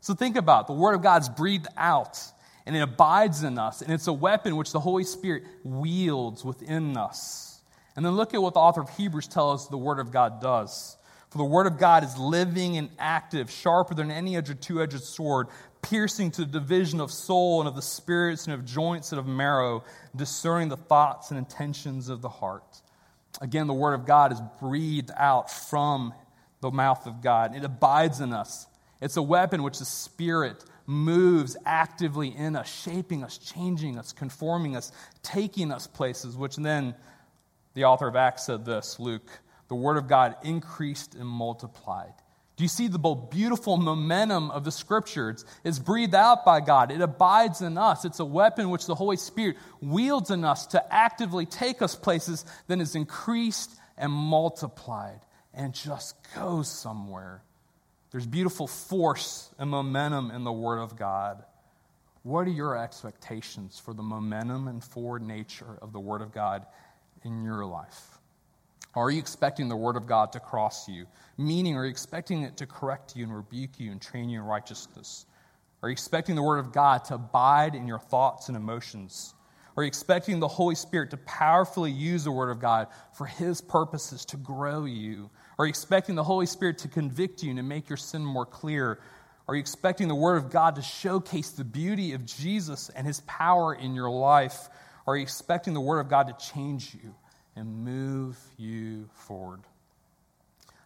So 0.00 0.14
think 0.14 0.36
about 0.36 0.62
it. 0.62 0.66
the 0.66 0.72
word 0.72 0.94
of 0.94 1.02
God's 1.02 1.28
breathed 1.28 1.68
out 1.76 2.20
and 2.66 2.74
it 2.74 2.80
abides 2.80 3.44
in 3.44 3.58
us 3.58 3.82
and 3.82 3.92
it's 3.92 4.08
a 4.08 4.12
weapon 4.12 4.56
which 4.56 4.72
the 4.72 4.80
Holy 4.80 5.04
Spirit 5.04 5.44
wields 5.62 6.44
within 6.44 6.96
us. 6.96 7.60
And 7.94 8.04
then 8.04 8.16
look 8.16 8.34
at 8.34 8.42
what 8.42 8.54
the 8.54 8.60
author 8.60 8.80
of 8.80 8.90
Hebrews 8.90 9.28
tells 9.28 9.62
us 9.62 9.68
the 9.68 9.78
word 9.78 10.00
of 10.00 10.10
God 10.10 10.40
does. 10.40 10.96
For 11.30 11.38
the 11.38 11.44
word 11.44 11.66
of 11.66 11.78
God 11.78 12.04
is 12.04 12.18
living 12.18 12.76
and 12.76 12.90
active, 12.98 13.50
sharper 13.50 13.94
than 13.94 14.10
any 14.10 14.36
other 14.36 14.52
two 14.52 14.82
edged 14.82 15.02
sword, 15.02 15.48
piercing 15.82 16.30
to 16.32 16.44
the 16.44 16.60
division 16.60 17.00
of 17.00 17.12
soul 17.12 17.60
and 17.60 17.68
of 17.68 17.74
the 17.74 17.82
spirits 17.82 18.46
and 18.46 18.54
of 18.54 18.64
joints 18.64 19.12
and 19.12 19.18
of 19.18 19.26
marrow, 19.26 19.84
discerning 20.14 20.68
the 20.68 20.76
thoughts 20.76 21.30
and 21.30 21.38
intentions 21.38 22.08
of 22.08 22.22
the 22.22 22.28
heart. 22.28 22.80
Again, 23.40 23.66
the 23.66 23.74
Word 23.74 23.94
of 23.94 24.06
God 24.06 24.32
is 24.32 24.40
breathed 24.60 25.10
out 25.16 25.50
from 25.50 26.14
the 26.60 26.70
mouth 26.70 27.06
of 27.06 27.20
God. 27.22 27.56
It 27.56 27.64
abides 27.64 28.20
in 28.20 28.32
us. 28.32 28.66
It's 29.00 29.16
a 29.16 29.22
weapon 29.22 29.62
which 29.62 29.80
the 29.80 29.84
Spirit 29.84 30.64
moves 30.86 31.56
actively 31.66 32.28
in 32.28 32.56
us, 32.56 32.72
shaping 32.72 33.24
us, 33.24 33.38
changing 33.38 33.98
us, 33.98 34.12
conforming 34.12 34.76
us, 34.76 34.92
taking 35.22 35.72
us 35.72 35.86
places, 35.86 36.36
which 36.36 36.56
then 36.56 36.94
the 37.74 37.84
author 37.84 38.06
of 38.06 38.16
Acts 38.16 38.46
said 38.46 38.64
this 38.64 39.00
Luke, 39.00 39.28
the 39.68 39.74
Word 39.74 39.96
of 39.96 40.08
God 40.08 40.36
increased 40.42 41.14
and 41.14 41.26
multiplied. 41.26 42.14
Do 42.56 42.64
you 42.64 42.68
see 42.68 42.88
the 42.88 42.98
beautiful 42.98 43.78
momentum 43.78 44.50
of 44.50 44.64
the 44.64 44.70
scriptures? 44.70 45.44
It's 45.64 45.78
breathed 45.78 46.14
out 46.14 46.44
by 46.44 46.60
God. 46.60 46.92
It 46.92 47.00
abides 47.00 47.62
in 47.62 47.78
us. 47.78 48.04
It's 48.04 48.20
a 48.20 48.24
weapon 48.24 48.70
which 48.70 48.86
the 48.86 48.94
Holy 48.94 49.16
Spirit 49.16 49.56
wields 49.80 50.30
in 50.30 50.44
us 50.44 50.66
to 50.68 50.94
actively 50.94 51.46
take 51.46 51.80
us 51.80 51.94
places, 51.94 52.44
then 52.68 52.80
is 52.80 52.94
increased 52.94 53.70
and 53.96 54.12
multiplied 54.12 55.20
and 55.54 55.74
just 55.74 56.14
goes 56.34 56.68
somewhere. 56.68 57.42
There's 58.10 58.26
beautiful 58.26 58.66
force 58.66 59.48
and 59.58 59.70
momentum 59.70 60.30
in 60.30 60.44
the 60.44 60.52
Word 60.52 60.78
of 60.78 60.96
God. 60.96 61.42
What 62.22 62.46
are 62.46 62.50
your 62.50 62.76
expectations 62.76 63.80
for 63.82 63.94
the 63.94 64.02
momentum 64.02 64.68
and 64.68 64.84
forward 64.84 65.22
nature 65.22 65.78
of 65.80 65.92
the 65.92 66.00
Word 66.00 66.20
of 66.20 66.32
God 66.32 66.66
in 67.24 67.42
your 67.42 67.64
life? 67.64 68.11
Are 68.94 69.10
you 69.10 69.18
expecting 69.18 69.68
the 69.68 69.76
Word 69.76 69.96
of 69.96 70.06
God 70.06 70.32
to 70.32 70.40
cross 70.40 70.86
you? 70.86 71.06
Meaning, 71.38 71.76
are 71.76 71.84
you 71.84 71.90
expecting 71.90 72.42
it 72.42 72.58
to 72.58 72.66
correct 72.66 73.16
you 73.16 73.24
and 73.24 73.34
rebuke 73.34 73.80
you 73.80 73.90
and 73.90 74.00
train 74.00 74.28
you 74.28 74.40
in 74.40 74.44
righteousness? 74.44 75.24
Are 75.82 75.88
you 75.88 75.92
expecting 75.92 76.36
the 76.36 76.42
Word 76.42 76.58
of 76.58 76.72
God 76.72 77.04
to 77.06 77.14
abide 77.14 77.74
in 77.74 77.88
your 77.88 77.98
thoughts 77.98 78.48
and 78.48 78.56
emotions? 78.56 79.34
Are 79.76 79.82
you 79.82 79.86
expecting 79.86 80.40
the 80.40 80.48
Holy 80.48 80.74
Spirit 80.74 81.10
to 81.10 81.16
powerfully 81.16 81.90
use 81.90 82.24
the 82.24 82.30
Word 82.30 82.50
of 82.50 82.60
God 82.60 82.88
for 83.14 83.24
His 83.24 83.62
purposes 83.62 84.26
to 84.26 84.36
grow 84.36 84.84
you? 84.84 85.30
Are 85.58 85.64
you 85.64 85.70
expecting 85.70 86.14
the 86.14 86.22
Holy 86.22 86.46
Spirit 86.46 86.78
to 86.78 86.88
convict 86.88 87.42
you 87.42 87.48
and 87.48 87.58
to 87.58 87.62
make 87.62 87.88
your 87.88 87.96
sin 87.96 88.22
more 88.22 88.44
clear? 88.44 89.00
Are 89.48 89.54
you 89.54 89.60
expecting 89.60 90.08
the 90.08 90.14
Word 90.14 90.36
of 90.36 90.50
God 90.50 90.76
to 90.76 90.82
showcase 90.82 91.52
the 91.52 91.64
beauty 91.64 92.12
of 92.12 92.26
Jesus 92.26 92.90
and 92.90 93.06
His 93.06 93.20
power 93.20 93.74
in 93.74 93.94
your 93.94 94.10
life? 94.10 94.68
Are 95.06 95.16
you 95.16 95.22
expecting 95.22 95.72
the 95.72 95.80
Word 95.80 96.00
of 96.00 96.10
God 96.10 96.28
to 96.28 96.52
change 96.52 96.94
you 96.94 97.14
and 97.56 97.84
move 97.84 98.38
you 98.56 99.08
forward? 99.14 99.60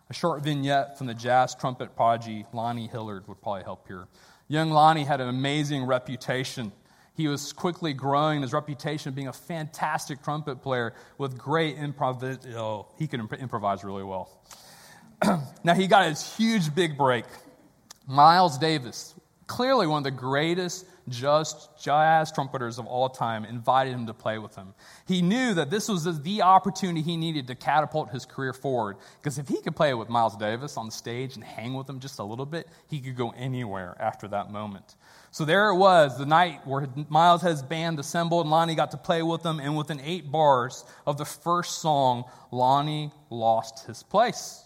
A 0.09 0.15
short 0.15 0.43
vignette 0.43 0.99
from 0.99 1.07
the 1.09 1.15
jazz 1.15 1.55
trumpet 1.55 1.97
prodigy 1.97 2.47
Lonnie 2.53 2.89
Hillyer 2.89 3.27
would 3.27 3.43
probably 3.43 3.65
help 3.65 3.89
here. 3.89 4.07
Young 4.49 4.71
Lonnie 4.71 5.05
had 5.05 5.21
an 5.21 5.29
amazing 5.29 5.85
reputation. 5.85 6.71
He 7.15 7.27
was 7.27 7.53
quickly 7.53 7.93
growing 7.93 8.43
his 8.43 8.53
reputation 8.53 9.09
of 9.09 9.15
being 9.17 9.27
a 9.27 9.33
fantastic 9.33 10.23
trumpet 10.23 10.63
player 10.63 10.95
with 11.19 11.37
great 11.37 11.77
improv. 11.77 12.55
Oh, 12.55 12.87
he 12.99 13.09
could 13.09 13.21
imp- 13.21 13.33
improvise 13.33 13.83
really 13.83 14.05
well. 14.05 14.31
now, 15.65 15.75
he 15.75 15.87
got 15.87 16.07
his 16.07 16.37
huge 16.37 16.73
big 16.75 16.97
break. 16.97 17.25
Miles 18.07 18.59
Davis, 18.59 19.15
clearly 19.49 19.87
one 19.87 19.99
of 19.99 20.05
the 20.05 20.11
greatest 20.13 20.87
just 21.09 21.69
jazz 21.83 22.33
trumpeters 22.33 22.79
of 22.79 22.87
all 22.87 23.09
time 23.09 23.45
invited 23.45 23.93
him 23.93 24.07
to 24.07 24.15
play 24.15 24.39
with 24.39 24.55
him. 24.57 24.75
He 25.07 25.23
knew 25.23 25.55
that 25.55 25.71
this 25.71 25.89
was 25.89 26.21
the 26.23 26.43
opportunity 26.43 27.03
he 27.03 27.17
needed 27.17 27.47
to 27.47 27.55
catapult 27.55 28.11
his 28.11 28.27
career 28.27 28.53
forward. 28.53 28.97
Because 29.21 29.39
if 29.39 29.49
he 29.49 29.61
could 29.63 29.77
play 29.77 29.95
with 29.95 30.09
Miles 30.09 30.37
Davis 30.37 30.77
on 30.77 30.87
the 30.87 30.93
stage 30.93 31.37
and 31.37 31.45
hang 31.45 31.75
with 31.75 31.89
him 31.89 32.01
just 32.01 32.19
a 32.19 32.25
little 32.25 32.47
bit, 32.47 32.69
he 32.89 33.01
could 33.01 33.17
go 33.17 33.31
anywhere 33.31 33.97
after 34.01 34.27
that 34.29 34.51
moment. 34.51 34.97
So 35.31 35.45
there 35.45 35.69
it 35.69 35.77
was, 35.77 36.19
the 36.19 36.27
night 36.27 36.67
where 36.67 36.89
Miles 37.09 37.43
had 37.43 37.51
his 37.51 37.63
band 37.63 37.99
assembled, 37.99 38.47
and 38.47 38.51
Lonnie 38.51 38.75
got 38.75 38.93
to 38.93 38.97
play 38.97 39.23
with 39.23 39.43
them, 39.43 39.61
and 39.61 39.77
within 39.77 40.01
eight 40.01 40.33
bars 40.33 40.85
of 41.07 41.19
the 41.19 41.25
first 41.25 41.79
song, 41.83 42.25
Lonnie 42.51 43.13
lost 43.29 43.87
his 43.87 44.03
place. 44.03 44.66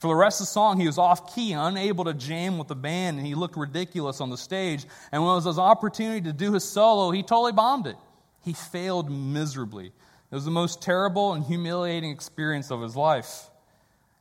For 0.00 0.08
the 0.08 0.14
rest 0.14 0.40
of 0.40 0.46
the 0.46 0.52
song, 0.52 0.80
he 0.80 0.86
was 0.86 0.96
off 0.96 1.34
key, 1.34 1.52
unable 1.52 2.04
to 2.04 2.14
jam 2.14 2.56
with 2.56 2.68
the 2.68 2.74
band, 2.74 3.18
and 3.18 3.26
he 3.26 3.34
looked 3.34 3.56
ridiculous 3.56 4.22
on 4.22 4.30
the 4.30 4.38
stage. 4.38 4.86
And 5.12 5.22
when 5.22 5.32
it 5.32 5.34
was 5.34 5.44
his 5.44 5.58
opportunity 5.58 6.22
to 6.22 6.32
do 6.32 6.54
his 6.54 6.64
solo, 6.64 7.10
he 7.10 7.22
totally 7.22 7.52
bombed 7.52 7.86
it. 7.86 7.96
He 8.42 8.54
failed 8.54 9.10
miserably. 9.10 9.88
It 9.88 10.34
was 10.34 10.46
the 10.46 10.50
most 10.50 10.80
terrible 10.80 11.34
and 11.34 11.44
humiliating 11.44 12.10
experience 12.10 12.70
of 12.70 12.80
his 12.80 12.96
life. 12.96 13.50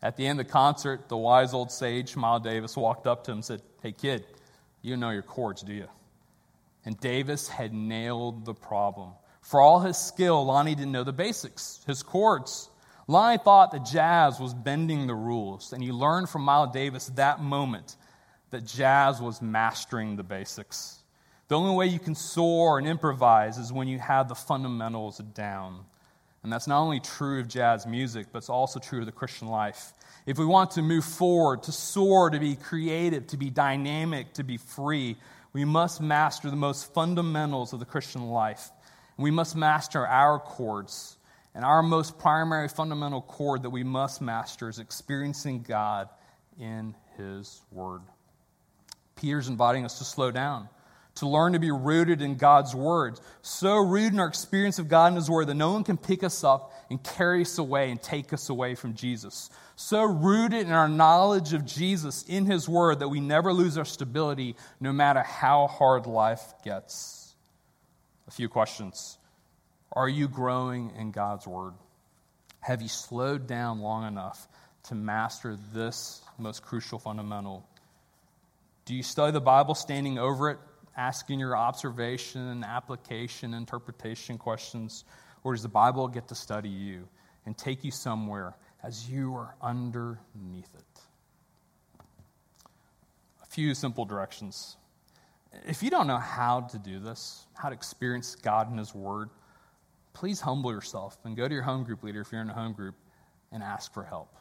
At 0.01 0.17
the 0.17 0.27
end 0.27 0.41
of 0.41 0.47
the 0.47 0.51
concert, 0.51 1.07
the 1.07 1.15
wise 1.15 1.53
old 1.53 1.71
sage, 1.71 2.17
Miles 2.17 2.43
Davis, 2.43 2.75
walked 2.75 3.07
up 3.07 3.23
to 3.23 3.31
him 3.31 3.37
and 3.37 3.45
said, 3.45 3.61
Hey, 3.81 3.93
kid, 3.93 4.25
you 4.81 4.97
know 4.97 5.11
your 5.11 5.21
chords, 5.21 5.61
do 5.61 5.71
you? 5.71 5.87
And 6.83 6.99
Davis 6.99 7.47
had 7.47 7.73
nailed 7.73 8.43
the 8.43 8.53
problem. 8.53 9.11
For 9.41 9.61
all 9.61 9.79
his 9.79 9.97
skill, 9.97 10.45
Lonnie 10.45 10.75
didn't 10.75 10.91
know 10.91 11.05
the 11.05 11.13
basics, 11.13 11.81
his 11.87 12.03
chords. 12.03 12.68
Lonnie 13.09 13.39
thought 13.39 13.71
that 13.71 13.85
jazz 13.85 14.39
was 14.39 14.53
bending 14.53 15.07
the 15.07 15.15
rules, 15.15 15.73
and 15.73 15.81
he 15.81 15.91
learned 15.91 16.29
from 16.29 16.43
Miles 16.43 16.71
Davis 16.71 17.07
that 17.15 17.41
moment 17.41 17.95
that 18.51 18.63
jazz 18.67 19.19
was 19.19 19.41
mastering 19.41 20.15
the 20.15 20.21
basics. 20.21 20.99
The 21.47 21.57
only 21.57 21.75
way 21.75 21.87
you 21.87 21.97
can 21.97 22.13
soar 22.13 22.77
and 22.77 22.87
improvise 22.87 23.57
is 23.57 23.73
when 23.73 23.87
you 23.87 23.97
have 23.97 24.29
the 24.29 24.35
fundamentals 24.35 25.17
down. 25.17 25.85
And 26.43 26.53
that's 26.53 26.67
not 26.67 26.81
only 26.81 26.99
true 26.99 27.39
of 27.39 27.47
jazz 27.47 27.87
music, 27.87 28.27
but 28.31 28.37
it's 28.37 28.49
also 28.49 28.79
true 28.79 28.99
of 28.99 29.07
the 29.07 29.11
Christian 29.11 29.47
life. 29.47 29.91
If 30.27 30.37
we 30.37 30.45
want 30.45 30.69
to 30.71 30.83
move 30.83 31.03
forward, 31.03 31.63
to 31.63 31.71
soar, 31.71 32.29
to 32.29 32.39
be 32.39 32.57
creative, 32.57 33.25
to 33.27 33.37
be 33.37 33.49
dynamic, 33.49 34.33
to 34.33 34.43
be 34.43 34.57
free, 34.57 35.17
we 35.51 35.65
must 35.65 35.99
master 35.99 36.51
the 36.51 36.55
most 36.55 36.93
fundamentals 36.93 37.73
of 37.73 37.79
the 37.79 37.85
Christian 37.87 38.29
life. 38.29 38.69
We 39.17 39.31
must 39.31 39.55
master 39.55 40.05
our 40.05 40.37
chords. 40.37 41.17
And 41.55 41.65
our 41.65 41.81
most 41.81 42.19
primary 42.19 42.67
fundamental 42.67 43.21
chord 43.21 43.63
that 43.63 43.71
we 43.71 43.83
must 43.83 44.21
master 44.21 44.69
is 44.69 44.79
experiencing 44.79 45.63
God 45.67 46.09
in 46.59 46.95
His 47.17 47.61
Word. 47.71 48.01
Peter's 49.15 49.49
inviting 49.49 49.83
us 49.83 49.97
to 49.97 50.05
slow 50.05 50.31
down, 50.31 50.69
to 51.15 51.27
learn 51.27 51.53
to 51.53 51.59
be 51.59 51.71
rooted 51.71 52.21
in 52.21 52.35
God's 52.35 52.73
Word. 52.73 53.19
So 53.41 53.75
rooted 53.75 54.13
in 54.13 54.19
our 54.19 54.27
experience 54.27 54.79
of 54.79 54.87
God 54.87 55.07
and 55.07 55.15
His 55.17 55.29
Word 55.29 55.47
that 55.47 55.55
no 55.55 55.73
one 55.73 55.83
can 55.83 55.97
pick 55.97 56.23
us 56.23 56.43
up 56.43 56.71
and 56.89 57.03
carry 57.03 57.41
us 57.41 57.57
away 57.57 57.91
and 57.91 58.01
take 58.01 58.31
us 58.31 58.49
away 58.49 58.75
from 58.75 58.93
Jesus. 58.93 59.49
So 59.75 60.03
rooted 60.03 60.67
in 60.67 60.71
our 60.71 60.87
knowledge 60.87 61.53
of 61.53 61.65
Jesus 61.65 62.23
in 62.23 62.45
His 62.45 62.69
Word 62.69 62.99
that 62.99 63.09
we 63.09 63.19
never 63.19 63.51
lose 63.51 63.77
our 63.77 63.85
stability 63.85 64.55
no 64.79 64.93
matter 64.93 65.21
how 65.21 65.67
hard 65.67 66.05
life 66.05 66.53
gets. 66.63 67.35
A 68.27 68.31
few 68.31 68.47
questions. 68.47 69.18
Are 69.91 70.07
you 70.07 70.27
growing 70.27 70.91
in 70.97 71.11
God's 71.11 71.47
Word? 71.47 71.73
Have 72.59 72.81
you 72.81 72.87
slowed 72.87 73.47
down 73.47 73.79
long 73.79 74.07
enough 74.07 74.47
to 74.83 74.95
master 74.95 75.57
this 75.73 76.21
most 76.37 76.63
crucial 76.63 76.99
fundamental? 76.99 77.67
Do 78.85 78.93
you 78.95 79.03
study 79.03 79.31
the 79.31 79.41
Bible 79.41 79.75
standing 79.75 80.19
over 80.19 80.51
it, 80.51 80.59
asking 80.95 81.39
your 81.39 81.55
observation, 81.55 82.63
application, 82.63 83.53
interpretation 83.53 84.37
questions? 84.37 85.05
Or 85.43 85.53
does 85.53 85.63
the 85.63 85.69
Bible 85.69 86.07
get 86.07 86.27
to 86.27 86.35
study 86.35 86.69
you 86.69 87.07
and 87.45 87.57
take 87.57 87.83
you 87.83 87.91
somewhere 87.91 88.55
as 88.83 89.09
you 89.09 89.35
are 89.35 89.55
underneath 89.61 90.73
it? 90.75 91.01
A 93.41 93.45
few 93.47 93.73
simple 93.73 94.05
directions. 94.05 94.75
If 95.65 95.81
you 95.81 95.89
don't 95.89 96.07
know 96.07 96.17
how 96.17 96.61
to 96.61 96.77
do 96.77 96.99
this, 96.99 97.45
how 97.55 97.69
to 97.69 97.75
experience 97.75 98.35
God 98.35 98.69
and 98.69 98.77
His 98.77 98.93
Word, 98.93 99.29
please 100.13 100.41
humble 100.41 100.71
yourself 100.71 101.17
and 101.23 101.35
go 101.35 101.47
to 101.47 101.53
your 101.53 101.63
home 101.63 101.83
group 101.83 102.03
leader 102.03 102.21
if 102.21 102.31
you're 102.31 102.41
in 102.41 102.49
a 102.49 102.53
home 102.53 102.73
group 102.73 102.95
and 103.51 103.63
ask 103.63 103.93
for 103.93 104.03
help. 104.03 104.35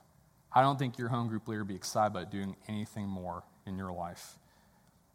I 0.52 0.62
don't 0.62 0.78
think 0.78 0.98
your 0.98 1.08
home 1.08 1.28
group 1.28 1.46
leader 1.48 1.60
would 1.60 1.68
be 1.68 1.74
excited 1.74 2.16
about 2.16 2.30
doing 2.30 2.56
anything 2.68 3.06
more 3.06 3.44
in 3.66 3.76
your 3.76 3.92
life. 3.92 4.38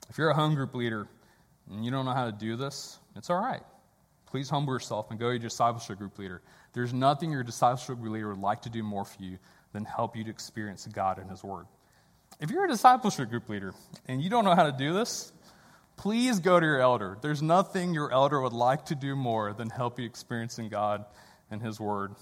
If 0.10 0.18
you're 0.18 0.30
a 0.30 0.36
home 0.36 0.56
group 0.56 0.76
leader 0.76 1.08
and 1.70 1.84
you 1.84 1.92
don't 1.92 2.06
know 2.06 2.14
how 2.14 2.26
to 2.26 2.32
do 2.32 2.56
this, 2.56 3.00
it's 3.16 3.30
all 3.30 3.40
right. 3.40 3.64
Please 4.28 4.50
humble 4.50 4.74
yourself 4.74 5.12
and 5.12 5.20
go 5.20 5.28
to 5.28 5.34
your 5.34 5.40
discipleship 5.40 5.98
group 5.98 6.18
leader. 6.18 6.42
There's 6.74 6.94
nothing 6.94 7.32
your 7.32 7.44
discipleship 7.44 8.00
group 8.00 8.14
leader 8.14 8.30
would 8.30 8.40
like 8.40 8.64
to 8.64 8.70
do 8.70 8.84
more 8.84 9.06
for 9.06 9.22
you 9.22 9.38
than 9.74 9.86
help 9.86 10.16
you 10.16 10.24
to 10.24 10.30
experience 10.30 10.88
God 10.88 11.20
and 11.20 11.30
His 11.30 11.44
Word. 11.44 11.66
If 12.40 12.50
you're 12.50 12.66
a 12.66 12.68
discipleship 12.68 13.30
group 13.30 13.48
leader 13.50 13.74
and 14.08 14.22
you 14.22 14.30
don't 14.30 14.44
know 14.44 14.56
how 14.56 14.64
to 14.64 14.72
do 14.72 14.94
this, 14.94 15.32
Please 15.96 16.40
go 16.40 16.60
to 16.60 16.66
your 16.66 16.82
elder. 16.82 17.18
There's 17.22 17.42
nothing 17.42 17.94
your 17.94 18.12
elder 18.12 18.42
would 18.42 18.54
like 18.54 18.86
to 18.88 18.96
do 18.96 19.16
more 19.16 19.54
than 19.54 19.70
help 19.70 20.00
you 20.00 20.06
experiencing 20.06 20.70
God 20.70 21.06
and 21.52 21.62
His 21.62 21.80
Word. 21.80 22.16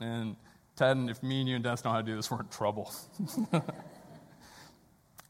And 0.00 0.36
Ted, 0.76 0.96
if 1.08 1.22
me 1.22 1.40
and 1.40 1.48
you 1.48 1.54
and 1.56 1.64
Dennis 1.64 1.84
know 1.84 1.90
how 1.90 1.98
to 1.98 2.02
do 2.02 2.16
this, 2.16 2.30
we're 2.30 2.40
in 2.40 2.48
trouble. 2.48 2.92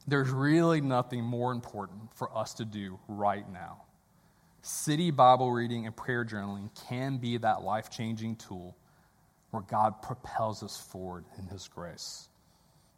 There's 0.07 0.31
really 0.31 0.81
nothing 0.81 1.24
more 1.24 1.53
important 1.53 2.14
for 2.14 2.37
us 2.37 2.55
to 2.55 2.64
do 2.64 2.98
right 3.09 3.50
now. 3.50 3.85
City 4.62 5.11
Bible 5.11 5.50
reading 5.50 5.87
and 5.87 5.96
prayer 5.96 6.24
journaling 6.24 6.70
can 6.88 7.18
be 7.18 7.37
that 7.38 7.62
life 7.62 7.90
changing 7.90 8.37
tool 8.37 8.77
where 9.50 9.62
God 9.62 10.03
propels 10.03 10.62
us 10.62 10.77
forward 10.77 11.24
in 11.38 11.46
His 11.46 11.68
grace. 11.68 12.29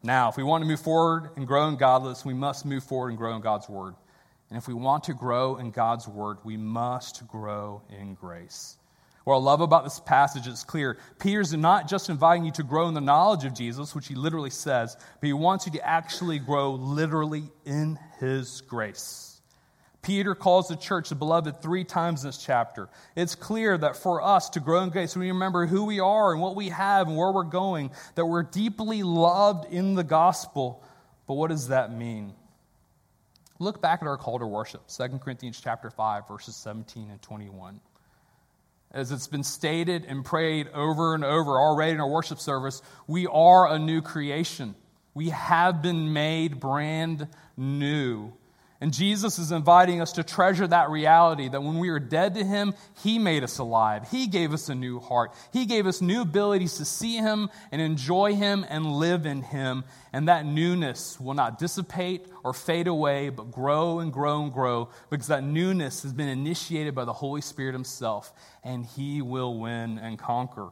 Now, 0.03 0.29
if 0.29 0.37
we 0.37 0.43
want 0.43 0.63
to 0.63 0.69
move 0.69 0.81
forward 0.81 1.31
and 1.37 1.47
grow 1.47 1.69
in 1.69 1.77
godliness, 1.77 2.25
we 2.25 2.35
must 2.35 2.65
move 2.65 2.85
forward 2.85 3.11
and 3.11 3.19
grow 3.19 3.35
in 3.35 3.43
God's 3.43 3.69
Word. 3.69 3.95
And 4.49 4.57
if 4.57 4.69
we 4.69 4.75
want 4.75 5.05
to 5.05 5.15
grow 5.15 5.57
in 5.57 5.71
God's 5.71 6.07
word, 6.07 6.39
we 6.45 6.57
must 6.57 7.27
grow 7.27 7.83
in 7.91 8.15
grace. 8.15 8.77
What 9.25 9.35
I 9.35 9.39
love 9.39 9.61
about 9.61 9.83
this 9.83 9.99
passage 9.99 10.47
is 10.47 10.63
clear. 10.63 10.99
Peter's 11.19 11.53
not 11.53 11.89
just 11.89 12.11
inviting 12.11 12.45
you 12.45 12.53
to 12.53 12.63
grow 12.63 12.87
in 12.87 12.95
the 12.95 13.01
knowledge 13.01 13.45
of 13.45 13.55
Jesus, 13.55 13.93
which 13.93 14.07
he 14.07 14.15
literally 14.15 14.51
says, 14.51 14.97
but 15.21 15.27
he 15.27 15.33
wants 15.33 15.67
you 15.67 15.73
to 15.73 15.85
actually 15.85 16.39
grow 16.39 16.75
literally 16.75 17.51
in 17.65 17.99
his 18.21 18.61
grace. 18.61 19.41
Peter 20.01 20.37
calls 20.37 20.69
the 20.69 20.77
church 20.77 21.09
the 21.09 21.17
beloved 21.17 21.61
three 21.61 21.83
times 21.83 22.23
in 22.23 22.29
this 22.29 22.39
chapter. 22.39 22.89
It's 23.17 23.35
clear 23.35 23.77
that 23.77 23.97
for 23.97 24.23
us 24.23 24.51
to 24.51 24.61
grow 24.61 24.85
in 24.85 24.91
grace, 24.91 25.17
we 25.17 25.33
remember 25.33 25.67
who 25.67 25.87
we 25.87 25.99
are 25.99 26.33
and 26.33 26.41
what 26.41 26.55
we 26.55 26.69
have 26.69 27.09
and 27.09 27.17
where 27.17 27.33
we're 27.33 27.43
going, 27.43 27.91
that 28.15 28.27
we're 28.27 28.45
deeply 28.45 29.03
loved 29.03 29.73
in 29.73 29.97
the 29.97 30.05
gospel. 30.05 30.85
But 31.27 31.35
what 31.35 31.51
does 31.51 31.67
that 31.67 31.93
mean? 31.93 32.35
Look 33.59 33.81
back 33.81 34.03
at 34.03 34.09
our 34.09 34.19
call 34.19 34.39
to 34.39 34.47
worship, 34.47 34.83
2 34.89 35.19
Corinthians 35.19 35.61
chapter 35.63 35.91
5, 35.91 36.29
verses 36.29 36.57
17 36.57 37.11
and 37.11 37.23
21. 37.23 37.81
As 38.93 39.13
it's 39.13 39.27
been 39.27 39.43
stated 39.43 40.05
and 40.05 40.25
prayed 40.25 40.69
over 40.75 41.15
and 41.15 41.25
over 41.25 41.53
already 41.53 41.93
in 41.93 42.01
our 42.01 42.09
worship 42.09 42.39
service, 42.39 42.83
we 43.07 43.27
are 43.27 43.69
a 43.69 43.79
new 43.79 44.03
creation. 44.03 44.75
We 45.15 45.31
have 45.31 45.83
been 45.83 46.13
made 46.13 46.61
brand 46.61 47.29
new. 47.57 48.33
And 48.81 48.93
Jesus 48.93 49.39
is 49.39 49.53
inviting 49.53 50.03
us 50.03 50.13
to 50.13 50.23
treasure 50.23 50.67
that 50.67 50.91
reality 50.91 51.49
that 51.49 51.63
when 51.63 51.79
we 51.79 51.91
were 51.91 51.99
dead 52.01 52.35
to 52.35 52.45
Him, 52.45 52.75
He 53.03 53.19
made 53.19 53.43
us 53.43 53.59
alive. 53.59 54.07
He 54.11 54.27
gave 54.27 54.53
us 54.53 54.69
a 54.69 54.75
new 54.75 55.01
heart. 55.01 55.33
He 55.53 55.65
gave 55.65 55.87
us 55.87 56.03
new 56.03 56.21
abilities 56.21 56.77
to 56.77 56.85
see 56.85 57.17
Him 57.17 57.49
and 57.73 57.81
enjoy 57.81 58.35
Him 58.35 58.67
and 58.69 58.85
live 58.85 59.25
in 59.25 59.41
Him. 59.43 59.85
And 60.13 60.29
that 60.29 60.45
newness 60.45 61.19
will 61.19 61.33
not 61.33 61.59
dissipate 61.59 62.27
or 62.45 62.53
fade 62.53 62.87
away, 62.87 63.31
but 63.31 63.51
grow 63.51 64.01
and 64.01 64.13
grow 64.13 64.43
and 64.43 64.53
grow 64.53 64.91
because 65.09 65.29
that 65.29 65.43
newness 65.43 66.03
has 66.03 66.13
been 66.13 66.29
initiated 66.29 66.95
by 66.95 67.07
the 67.07 67.15
Holy 67.15 67.41
Spirit 67.41 67.73
Himself, 67.73 68.33
and 68.63 68.85
He 68.85 69.23
will 69.23 69.59
win 69.59 69.99
and 69.99 70.19
conquer. 70.19 70.69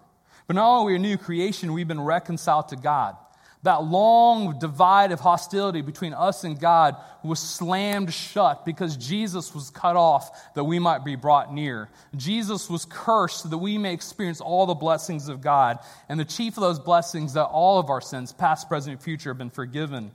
But 0.47 0.57
not 0.57 0.69
only 0.69 0.83
are 0.83 0.87
we 0.87 0.97
a 0.97 0.99
new 0.99 1.17
creation, 1.17 1.73
we've 1.73 1.89
been 1.89 2.01
reconciled 2.01 2.69
to 2.69 2.77
God. 2.77 3.17
That 3.65 3.83
long 3.83 4.59
divide 4.59 5.11
of 5.11 5.21
hostility 5.21 5.81
between 5.81 6.13
us 6.13 6.45
and 6.45 6.61
God 6.61 6.97
was 7.23 7.41
slammed 7.41 8.13
shut 8.13 8.67
because 8.67 8.95
Jesus 8.97 9.55
was 9.55 9.71
cut 9.71 9.97
off 9.97 10.55
that 10.55 10.65
we 10.65 10.79
might 10.79 11.03
be 11.03 11.17
brought 11.17 11.53
near. 11.53 11.89
Jesus 12.15 12.69
was 12.69 12.85
cursed 12.85 13.43
so 13.43 13.49
that 13.49 13.59
we 13.59 13.79
may 13.79 13.95
experience 13.95 14.43
all 14.43 14.67
the 14.67 14.75
blessings 14.75 15.29
of 15.29 15.41
God. 15.41 15.79
And 16.11 16.21
the 16.21 16.27
chief 16.27 16.59
of 16.59 16.61
those 16.61 16.79
blessings 16.79 17.33
that 17.33 17.45
all 17.45 17.79
of 17.79 17.89
our 17.89 18.03
sins, 18.03 18.35
past, 18.35 18.69
present, 18.69 18.97
and 18.97 19.03
future, 19.03 19.31
have 19.31 19.39
been 19.39 19.49
forgiven. 19.49 20.13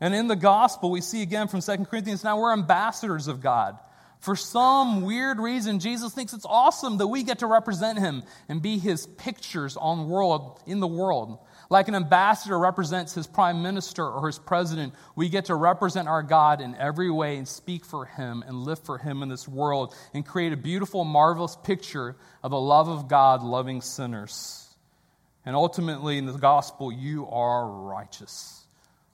And 0.00 0.14
in 0.14 0.28
the 0.28 0.36
gospel, 0.36 0.92
we 0.92 1.00
see 1.00 1.22
again 1.22 1.48
from 1.48 1.62
2 1.62 1.86
Corinthians 1.86 2.22
now 2.22 2.38
we're 2.38 2.52
ambassadors 2.52 3.26
of 3.26 3.40
God. 3.40 3.76
For 4.20 4.36
some 4.36 5.02
weird 5.02 5.38
reason, 5.38 5.78
Jesus 5.78 6.14
thinks 6.14 6.32
it's 6.32 6.46
awesome 6.46 6.98
that 6.98 7.06
we 7.06 7.22
get 7.22 7.40
to 7.40 7.46
represent 7.46 7.98
him 7.98 8.22
and 8.48 8.62
be 8.62 8.78
his 8.78 9.06
pictures 9.06 9.76
on 9.76 10.08
world 10.08 10.60
in 10.66 10.80
the 10.80 10.86
world. 10.86 11.38
Like 11.68 11.88
an 11.88 11.94
ambassador 11.96 12.58
represents 12.58 13.14
his 13.14 13.26
prime 13.26 13.62
minister 13.62 14.06
or 14.06 14.26
his 14.28 14.38
president, 14.38 14.94
we 15.16 15.28
get 15.28 15.46
to 15.46 15.54
represent 15.54 16.06
our 16.06 16.22
God 16.22 16.60
in 16.60 16.76
every 16.76 17.10
way 17.10 17.36
and 17.36 17.48
speak 17.48 17.84
for 17.84 18.04
him 18.04 18.44
and 18.46 18.64
live 18.64 18.78
for 18.78 18.98
him 18.98 19.22
in 19.22 19.28
this 19.28 19.48
world 19.48 19.94
and 20.14 20.24
create 20.24 20.52
a 20.52 20.56
beautiful, 20.56 21.04
marvelous 21.04 21.56
picture 21.56 22.14
of 22.42 22.52
the 22.52 22.60
love 22.60 22.88
of 22.88 23.08
God 23.08 23.42
loving 23.42 23.80
sinners. 23.80 24.62
And 25.44 25.56
ultimately, 25.56 26.18
in 26.18 26.26
the 26.26 26.32
gospel, 26.32 26.92
you 26.92 27.26
are 27.28 27.66
righteous. 27.68 28.64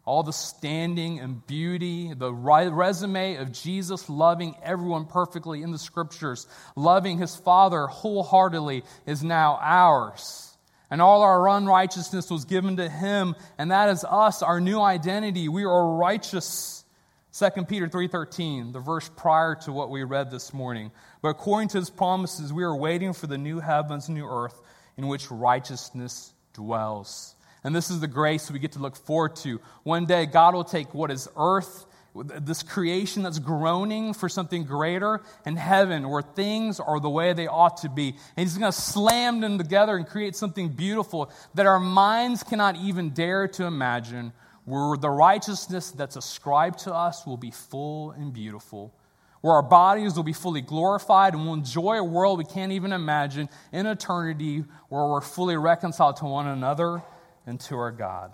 All 0.04 0.22
the 0.22 0.32
standing 0.32 1.20
and 1.20 1.46
beauty, 1.46 2.12
the 2.12 2.32
resume 2.32 3.36
of 3.36 3.52
Jesus 3.52 4.10
loving 4.10 4.56
everyone 4.62 5.06
perfectly 5.06 5.62
in 5.62 5.70
the 5.70 5.78
scriptures, 5.78 6.46
loving 6.74 7.18
his 7.18 7.36
Father 7.36 7.86
wholeheartedly, 7.86 8.82
is 9.06 9.22
now 9.22 9.58
ours 9.60 10.51
and 10.92 11.00
all 11.00 11.22
our 11.22 11.48
unrighteousness 11.48 12.30
was 12.30 12.44
given 12.44 12.76
to 12.76 12.86
him 12.86 13.34
and 13.56 13.70
that 13.70 13.88
is 13.88 14.04
us 14.04 14.42
our 14.42 14.60
new 14.60 14.78
identity. 14.78 15.48
We 15.48 15.64
are 15.64 15.96
righteous. 15.96 16.84
2 17.32 17.64
peter 17.64 17.88
3.13 17.88 18.74
the 18.74 18.78
verse 18.78 19.10
prior 19.16 19.54
to 19.54 19.72
what 19.72 19.88
we 19.88 20.04
read 20.04 20.30
this 20.30 20.52
morning. 20.52 20.90
But 21.22 21.30
according 21.30 21.68
to 21.68 21.78
his 21.78 21.88
promises 21.88 22.52
we 22.52 22.62
are 22.62 22.76
waiting 22.76 23.14
for 23.14 23.26
the 23.26 23.38
new 23.38 23.58
heavens 23.58 24.10
new 24.10 24.26
earth 24.26 24.60
in 24.98 25.08
which 25.08 25.30
righteousness 25.30 26.34
dwells. 26.52 27.36
And 27.64 27.74
this 27.74 27.90
is 27.90 28.00
the 28.00 28.06
grace 28.06 28.50
we 28.50 28.58
get 28.58 28.72
to 28.72 28.78
look 28.78 28.96
forward 28.96 29.36
to. 29.36 29.62
One 29.84 30.04
day 30.04 30.26
god 30.26 30.52
will 30.52 30.62
take 30.62 30.92
what 30.92 31.10
is 31.10 31.26
earth 31.38 31.86
this 32.14 32.62
creation 32.62 33.22
that's 33.22 33.38
groaning 33.38 34.12
for 34.12 34.28
something 34.28 34.64
greater 34.64 35.22
in 35.46 35.56
heaven 35.56 36.08
where 36.08 36.20
things 36.22 36.78
are 36.78 37.00
the 37.00 37.08
way 37.08 37.32
they 37.32 37.46
ought 37.46 37.78
to 37.78 37.88
be. 37.88 38.08
And 38.36 38.46
he's 38.46 38.58
going 38.58 38.70
to 38.70 38.78
slam 38.78 39.40
them 39.40 39.56
together 39.56 39.96
and 39.96 40.06
create 40.06 40.36
something 40.36 40.68
beautiful 40.68 41.32
that 41.54 41.66
our 41.66 41.80
minds 41.80 42.42
cannot 42.42 42.76
even 42.76 43.10
dare 43.10 43.48
to 43.48 43.64
imagine, 43.64 44.32
where 44.64 44.96
the 44.96 45.08
righteousness 45.08 45.90
that's 45.90 46.16
ascribed 46.16 46.80
to 46.80 46.94
us 46.94 47.26
will 47.26 47.38
be 47.38 47.50
full 47.50 48.10
and 48.10 48.32
beautiful. 48.32 48.94
Where 49.40 49.54
our 49.54 49.62
bodies 49.62 50.14
will 50.14 50.22
be 50.22 50.34
fully 50.34 50.60
glorified 50.60 51.34
and 51.34 51.44
we'll 51.44 51.54
enjoy 51.54 51.96
a 51.96 52.04
world 52.04 52.38
we 52.38 52.44
can't 52.44 52.72
even 52.72 52.92
imagine 52.92 53.48
in 53.72 53.86
eternity 53.86 54.64
where 54.88 55.06
we're 55.06 55.20
fully 55.20 55.56
reconciled 55.56 56.18
to 56.18 56.26
one 56.26 56.46
another 56.46 57.02
and 57.44 57.58
to 57.62 57.76
our 57.76 57.90
God. 57.90 58.32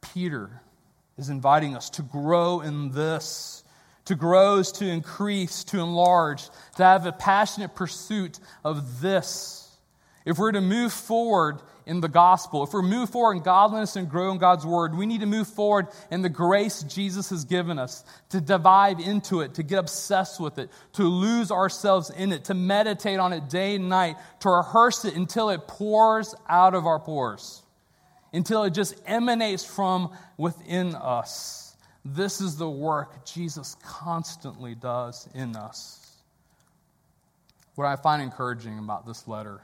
Peter 0.00 0.60
is 1.22 1.30
inviting 1.30 1.76
us 1.76 1.88
to 1.90 2.02
grow 2.02 2.60
in 2.60 2.90
this. 2.90 3.62
To 4.06 4.16
grow 4.16 4.56
is 4.56 4.72
to 4.72 4.86
increase, 4.86 5.62
to 5.64 5.78
enlarge, 5.78 6.42
to 6.76 6.82
have 6.82 7.06
a 7.06 7.12
passionate 7.12 7.76
pursuit 7.76 8.40
of 8.64 9.00
this. 9.00 9.70
If 10.24 10.38
we're 10.38 10.52
to 10.52 10.60
move 10.60 10.92
forward 10.92 11.62
in 11.86 12.00
the 12.00 12.08
gospel, 12.08 12.64
if 12.64 12.72
we're 12.72 12.82
to 12.82 12.88
move 12.88 13.10
forward 13.10 13.36
in 13.36 13.42
godliness 13.42 13.94
and 13.94 14.10
grow 14.10 14.32
in 14.32 14.38
God's 14.38 14.66
word, 14.66 14.96
we 14.96 15.06
need 15.06 15.20
to 15.20 15.26
move 15.26 15.46
forward 15.46 15.86
in 16.10 16.22
the 16.22 16.28
grace 16.28 16.82
Jesus 16.82 17.30
has 17.30 17.44
given 17.44 17.78
us, 17.78 18.04
to 18.30 18.40
dive 18.40 18.98
into 18.98 19.40
it, 19.40 19.54
to 19.54 19.62
get 19.62 19.78
obsessed 19.78 20.40
with 20.40 20.58
it, 20.58 20.70
to 20.94 21.04
lose 21.04 21.52
ourselves 21.52 22.10
in 22.10 22.32
it, 22.32 22.44
to 22.46 22.54
meditate 22.54 23.20
on 23.20 23.32
it 23.32 23.48
day 23.48 23.76
and 23.76 23.88
night, 23.88 24.16
to 24.40 24.48
rehearse 24.48 25.04
it 25.04 25.14
until 25.14 25.50
it 25.50 25.68
pours 25.68 26.34
out 26.48 26.74
of 26.74 26.86
our 26.86 26.98
pores 26.98 27.61
until 28.32 28.64
it 28.64 28.70
just 28.70 29.00
emanates 29.06 29.64
from 29.64 30.10
within 30.36 30.94
us. 30.94 31.76
This 32.04 32.40
is 32.40 32.56
the 32.56 32.68
work 32.68 33.24
Jesus 33.24 33.76
constantly 33.84 34.74
does 34.74 35.28
in 35.34 35.54
us. 35.54 36.16
What 37.74 37.86
I 37.86 37.96
find 37.96 38.20
encouraging 38.22 38.78
about 38.78 39.06
this 39.06 39.28
letter 39.28 39.60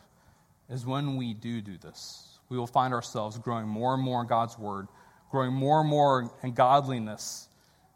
is 0.70 0.86
when 0.86 1.16
we 1.16 1.34
do 1.34 1.60
do 1.60 1.76
this, 1.78 2.38
we 2.48 2.56
will 2.56 2.66
find 2.66 2.94
ourselves 2.94 3.38
growing 3.38 3.66
more 3.66 3.94
and 3.94 4.02
more 4.02 4.20
in 4.20 4.26
God's 4.26 4.58
Word, 4.58 4.88
growing 5.30 5.52
more 5.52 5.80
and 5.80 5.88
more 5.88 6.30
in 6.42 6.52
godliness. 6.52 7.48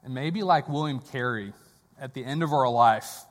And 0.04 0.14
maybe 0.14 0.42
like 0.42 0.68
William 0.68 0.98
Carey 0.98 1.52
at 2.00 2.14
the 2.14 2.24
end 2.24 2.42
of 2.42 2.52
our 2.52 2.68
life, 2.68 3.24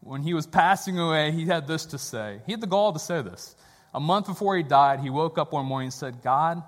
when 0.00 0.22
he 0.22 0.34
was 0.34 0.46
passing 0.46 0.98
away, 0.98 1.32
he 1.32 1.46
had 1.46 1.66
this 1.66 1.86
to 1.86 1.98
say. 1.98 2.40
He 2.46 2.52
had 2.52 2.60
the 2.60 2.66
gall 2.66 2.92
to 2.92 2.98
say 2.98 3.22
this. 3.22 3.54
A 3.92 4.00
month 4.00 4.26
before 4.26 4.56
he 4.56 4.62
died, 4.62 5.00
he 5.00 5.10
woke 5.10 5.38
up 5.38 5.52
one 5.52 5.66
morning 5.66 5.86
and 5.86 5.94
said, 5.94 6.22
God, 6.22 6.62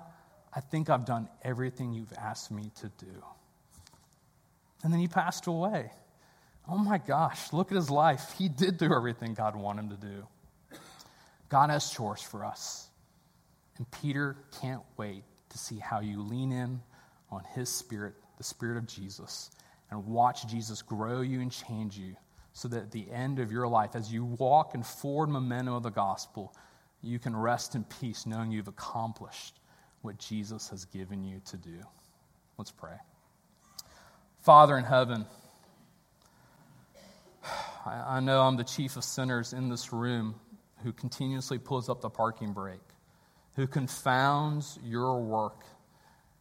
I 0.59 0.61
think 0.61 0.89
I've 0.89 1.05
done 1.05 1.29
everything 1.41 1.93
you've 1.93 2.11
asked 2.17 2.51
me 2.51 2.69
to 2.81 2.91
do. 2.97 3.23
And 4.83 4.91
then 4.91 4.99
he 4.99 5.07
passed 5.07 5.47
away. 5.47 5.89
Oh 6.67 6.77
my 6.77 6.97
gosh, 6.97 7.53
look 7.53 7.71
at 7.71 7.77
his 7.77 7.89
life. 7.89 8.35
He 8.37 8.49
did 8.49 8.77
do 8.77 8.93
everything 8.93 9.35
God 9.35 9.55
wanted 9.55 9.83
him 9.83 9.89
to 9.91 9.95
do. 9.95 10.27
God 11.47 11.69
has 11.69 11.89
chores 11.89 12.21
for 12.21 12.43
us. 12.43 12.89
And 13.77 13.89
Peter 13.89 14.35
can't 14.59 14.81
wait 14.97 15.23
to 15.47 15.57
see 15.57 15.79
how 15.79 16.01
you 16.01 16.21
lean 16.23 16.51
in 16.51 16.81
on 17.31 17.43
his 17.55 17.69
spirit, 17.69 18.15
the 18.37 18.43
spirit 18.43 18.75
of 18.75 18.85
Jesus, 18.85 19.51
and 19.89 20.07
watch 20.07 20.45
Jesus 20.45 20.81
grow 20.81 21.21
you 21.21 21.39
and 21.39 21.53
change 21.53 21.97
you 21.97 22.17
so 22.51 22.67
that 22.67 22.83
at 22.83 22.91
the 22.91 23.09
end 23.09 23.39
of 23.39 23.49
your 23.49 23.69
life, 23.69 23.91
as 23.93 24.11
you 24.11 24.25
walk 24.25 24.75
in 24.75 24.83
forward 24.83 25.29
momentum 25.29 25.73
of 25.73 25.83
the 25.83 25.89
gospel, 25.89 26.53
you 27.01 27.17
can 27.17 27.33
rest 27.33 27.75
in 27.75 27.85
peace 27.85 28.25
knowing 28.25 28.51
you've 28.51 28.67
accomplished 28.67 29.58
what 30.01 30.17
Jesus 30.17 30.69
has 30.69 30.85
given 30.85 31.23
you 31.23 31.41
to 31.45 31.57
do. 31.57 31.79
Let's 32.57 32.71
pray. 32.71 32.95
Father 34.41 34.77
in 34.77 34.83
heaven, 34.83 35.25
I 37.85 38.19
know 38.19 38.41
I'm 38.41 38.57
the 38.57 38.63
chief 38.63 38.97
of 38.97 39.03
sinners 39.03 39.53
in 39.53 39.69
this 39.69 39.91
room 39.91 40.35
who 40.83 40.91
continuously 40.91 41.57
pulls 41.57 41.89
up 41.89 42.01
the 42.01 42.09
parking 42.09 42.53
brake, 42.53 42.79
who 43.55 43.67
confounds 43.67 44.79
your 44.83 45.19
work 45.19 45.63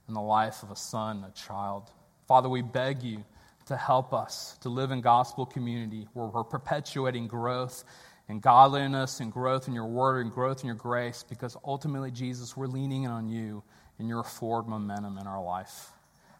in 0.08 0.14
the 0.14 0.20
life 0.20 0.62
of 0.62 0.70
a 0.70 0.76
son, 0.76 1.24
a 1.26 1.32
child. 1.32 1.90
Father, 2.26 2.48
we 2.48 2.62
beg 2.62 3.02
you 3.02 3.24
to 3.66 3.76
help 3.76 4.14
us 4.14 4.56
to 4.62 4.68
live 4.68 4.90
in 4.90 5.00
gospel 5.00 5.44
community 5.44 6.08
where 6.14 6.26
we're 6.26 6.44
perpetuating 6.44 7.26
growth 7.26 7.84
and 8.28 8.42
godliness 8.42 9.20
and 9.20 9.32
growth 9.32 9.68
in 9.68 9.74
your 9.74 9.86
word 9.86 10.24
and 10.24 10.34
growth 10.34 10.60
in 10.60 10.66
your 10.66 10.76
grace 10.76 11.24
because 11.28 11.56
ultimately, 11.64 12.10
Jesus, 12.10 12.56
we're 12.56 12.66
leaning 12.66 13.06
on 13.06 13.28
you 13.28 13.62
and 13.98 14.08
your 14.08 14.22
forward 14.22 14.68
momentum 14.68 15.18
in 15.18 15.26
our 15.26 15.42
life. 15.42 15.92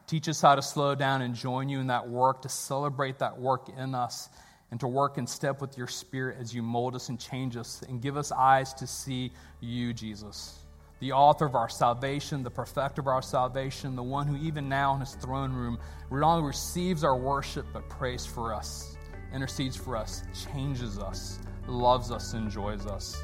Teach 0.07 0.29
us 0.29 0.40
how 0.40 0.55
to 0.55 0.62
slow 0.62 0.94
down 0.94 1.22
and 1.22 1.35
join 1.35 1.68
you 1.68 1.81
in 1.81 1.88
that 1.88 2.09
work, 2.09 2.42
to 2.42 2.48
celebrate 2.48 3.18
that 3.18 3.38
work 3.38 3.68
in 3.77 3.94
us, 3.94 4.29
and 4.70 4.79
to 4.81 4.87
work 4.87 5.18
in 5.18 5.27
step 5.27 5.61
with 5.61 5.79
your 5.79 5.87
spirit 5.87 6.37
as 6.40 6.55
you 6.55 6.62
mold 6.62 6.94
us 6.94 7.09
and 7.09 7.18
change 7.18 7.57
us 7.57 7.83
and 7.88 8.03
give 8.03 8.16
us 8.16 8.33
eyes 8.33 8.74
to 8.74 8.87
see 8.87 9.33
you, 9.61 9.92
Jesus. 9.94 10.59
the 11.01 11.12
author 11.12 11.46
of 11.46 11.55
our 11.55 11.68
salvation, 11.68 12.42
the 12.42 12.51
perfecter 12.51 13.01
of 13.01 13.07
our 13.07 13.22
salvation, 13.22 13.94
the 13.94 14.03
one 14.03 14.27
who 14.27 14.37
even 14.37 14.68
now 14.68 14.94
in 14.94 15.01
his 15.01 15.14
throne 15.14 15.53
room 15.53 15.79
not 16.11 16.37
only 16.37 16.46
receives 16.46 17.05
our 17.05 17.16
worship 17.16 17.66
but 17.72 17.88
prays 17.88 18.27
for 18.27 18.53
us, 18.53 18.96
intercedes 19.33 19.77
for 19.77 19.96
us, 19.96 20.22
changes 20.53 20.98
us, 20.98 21.38
loves 21.69 22.11
us, 22.11 22.35
enjoys 22.35 22.87
us. 22.87 23.23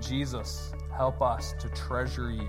Jesus, 0.00 0.72
help 0.94 1.22
us 1.22 1.54
to 1.60 1.68
treasure 1.70 2.30
you, 2.30 2.48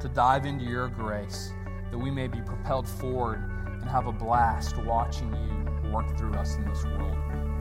to 0.00 0.08
dive 0.08 0.46
into 0.46 0.64
your 0.64 0.88
grace, 0.88 1.52
that 1.90 1.98
we 1.98 2.10
may 2.10 2.26
be 2.26 2.40
propelled 2.40 2.88
forward 2.88 3.42
and 3.80 3.88
have 3.88 4.06
a 4.06 4.12
blast 4.12 4.76
watching 4.78 5.32
you 5.34 5.90
work 5.90 6.16
through 6.16 6.34
us 6.34 6.56
in 6.56 6.64
this 6.68 6.84
world. 6.84 7.16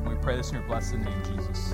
we 0.07 0.15
pray 0.15 0.35
this 0.35 0.49
in 0.49 0.55
your 0.55 0.67
blessed 0.67 0.95
name, 0.95 1.23
Jesus. 1.23 1.73